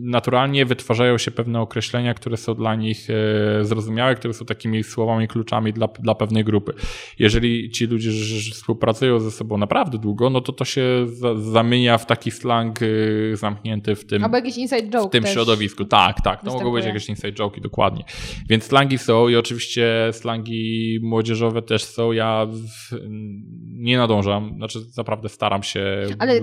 [0.00, 5.28] naturalnie wytwarzają się pewne określenia, które są dla nich e, zrozumiałe, które są takimi słowami,
[5.28, 6.72] kluczami dla, dla pewnej grupy.
[7.18, 8.10] Jeżeli ci ludzie
[8.52, 12.86] współpracują ze sobą naprawdę długo, no to to się za, zamienia w taki slang e,
[13.36, 15.34] zamknięty w tym, Albo jakiś inside joke w tym też.
[15.38, 15.84] Środowisku.
[15.84, 16.44] Tak, tak.
[16.44, 18.04] To mogą być jakieś inside joke'i, dokładnie.
[18.48, 22.12] Więc slangi są i oczywiście slangi młodźieżowe też są.
[22.12, 22.46] Ja
[23.64, 26.40] nie nadążam, znaczy naprawdę staram się Ale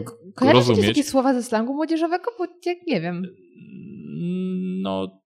[0.54, 0.86] rozumieć.
[0.88, 2.26] takie słowa ze slangu młodzieżowego?
[2.40, 3.28] Bo jak nie wiem.
[4.82, 5.22] No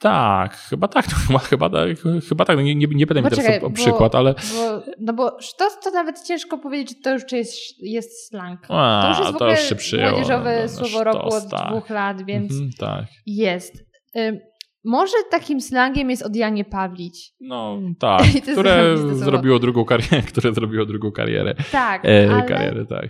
[0.00, 1.88] tak, chyba tak, chyba, chyba, tak,
[2.28, 2.58] chyba tak.
[2.58, 6.22] Nie, nie, nie będę mi teraz o, przykład, ale Bo, no bo sztos to nawet
[6.22, 8.60] ciężko powiedzieć, że to już jest, jest slang.
[8.68, 10.10] a, To już jest w ogóle się przyjęło.
[10.10, 11.68] młodzieżowe no, no, słowo roku sztos, od tak.
[11.70, 13.04] dwóch lat, więc Mhm, tak.
[13.26, 13.84] jest.
[14.16, 14.38] Ym,
[14.84, 17.32] może takim slangiem jest odjanie Pawlić.
[17.40, 18.22] No tak,
[18.52, 21.54] które zrobiło drugą karierę, które zrobiło drugą karierę.
[21.72, 23.08] Tak, E, ale karierę, tak.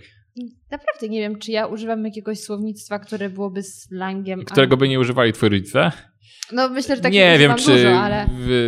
[0.71, 4.45] naprawdę nie wiem, czy ja używam jakiegoś słownictwa, które byłoby slangiem.
[4.45, 5.91] Którego by nie używali twoi rodzice?
[6.53, 8.27] No myślę, że tak nie wiem, czy dużo, ale...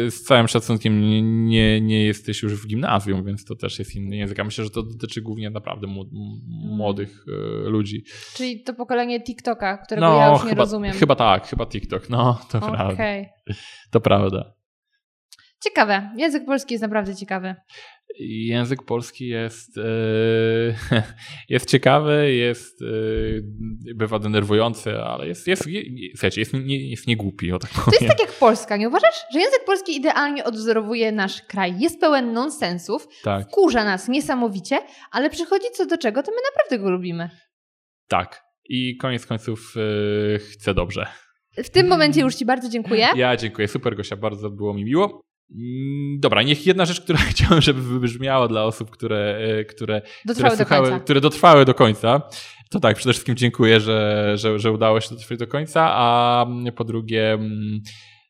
[0.10, 4.16] z całym szacunkiem nie, nie, nie jesteś już w gimnazjum, więc to też jest inny
[4.16, 4.40] język.
[4.40, 5.88] A myślę, że to dotyczy głównie naprawdę
[6.48, 8.04] młodych e, ludzi.
[8.36, 10.94] Czyli to pokolenie TikToka, którego ja już nie chyba, rozumiem.
[10.94, 12.10] chyba tak, chyba TikTok.
[12.10, 12.94] No, to prawda.
[12.94, 13.30] Okej.
[13.92, 14.54] To prawda.
[15.64, 16.10] Ciekawe.
[16.18, 17.56] Język polski jest naprawdę ciekawy.
[18.20, 19.84] Język polski jest, e,
[21.50, 22.86] jest ciekawy, jest, e,
[23.96, 27.98] bywa denerwujący, ale jest, jest, jest, słuchajcie, jest, nie, jest niegłupi, o tak To powiem.
[28.02, 29.26] jest tak jak Polska, nie uważasz?
[29.34, 31.80] Że język polski idealnie odwzorowuje nasz kraj.
[31.80, 34.80] Jest pełen nonsensów, tak, kurza nas niesamowicie,
[35.12, 37.30] ale przychodzi co do czego, to my naprawdę go lubimy.
[38.08, 38.44] tak.
[38.70, 39.74] I koniec końców
[40.36, 41.08] e, chcę dobrze.
[41.58, 43.08] W tym momencie już Ci bardzo dziękuję.
[43.16, 45.22] Ja dziękuję, super Gosia, bardzo było mi miło.
[45.52, 50.56] Mm, Dobra, niech jedna rzecz, która chciałem, żeby wybrzmiała dla osób, które, e, które, Dotrwały
[50.56, 51.00] które, do końca.
[51.00, 52.22] które dotrwały do końca.
[52.70, 56.84] To tak, przede wszystkim dziękuję, że, że, że udało się dotrwać do końca, a po
[56.84, 57.82] drugie, mm,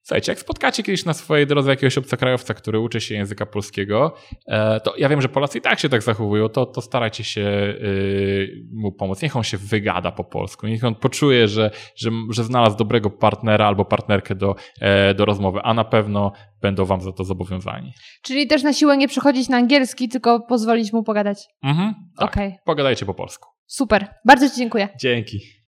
[0.04, 4.16] słuchajcie, jak spotkacie kiedyś na swojej drodze jakiegoś obcokrajowca, który uczy się języka polskiego,
[4.47, 7.41] e, to ja wiem, że Polacy i tak się tak zachowują, to, to starajcie się
[7.41, 9.22] y, mu pomóc.
[9.22, 13.68] Niech on się wygada po polsku, niech on poczuje, że, że, że znalazł dobrego partnera
[13.68, 16.32] albo partnerkę do, e, do rozmowy, a na pewno
[16.62, 17.93] będą wam za to zobowiązani.
[18.22, 21.47] Czyli też na siłę nie przechodzić na angielski, tylko pozwolić mu pogadać.
[21.64, 22.30] Mhm, tak.
[22.30, 23.49] Okej, Pogadajcie po polsku.
[23.66, 24.08] super.
[24.26, 24.89] Bardzo Ci dziękuję.
[24.99, 25.39] Dzięki.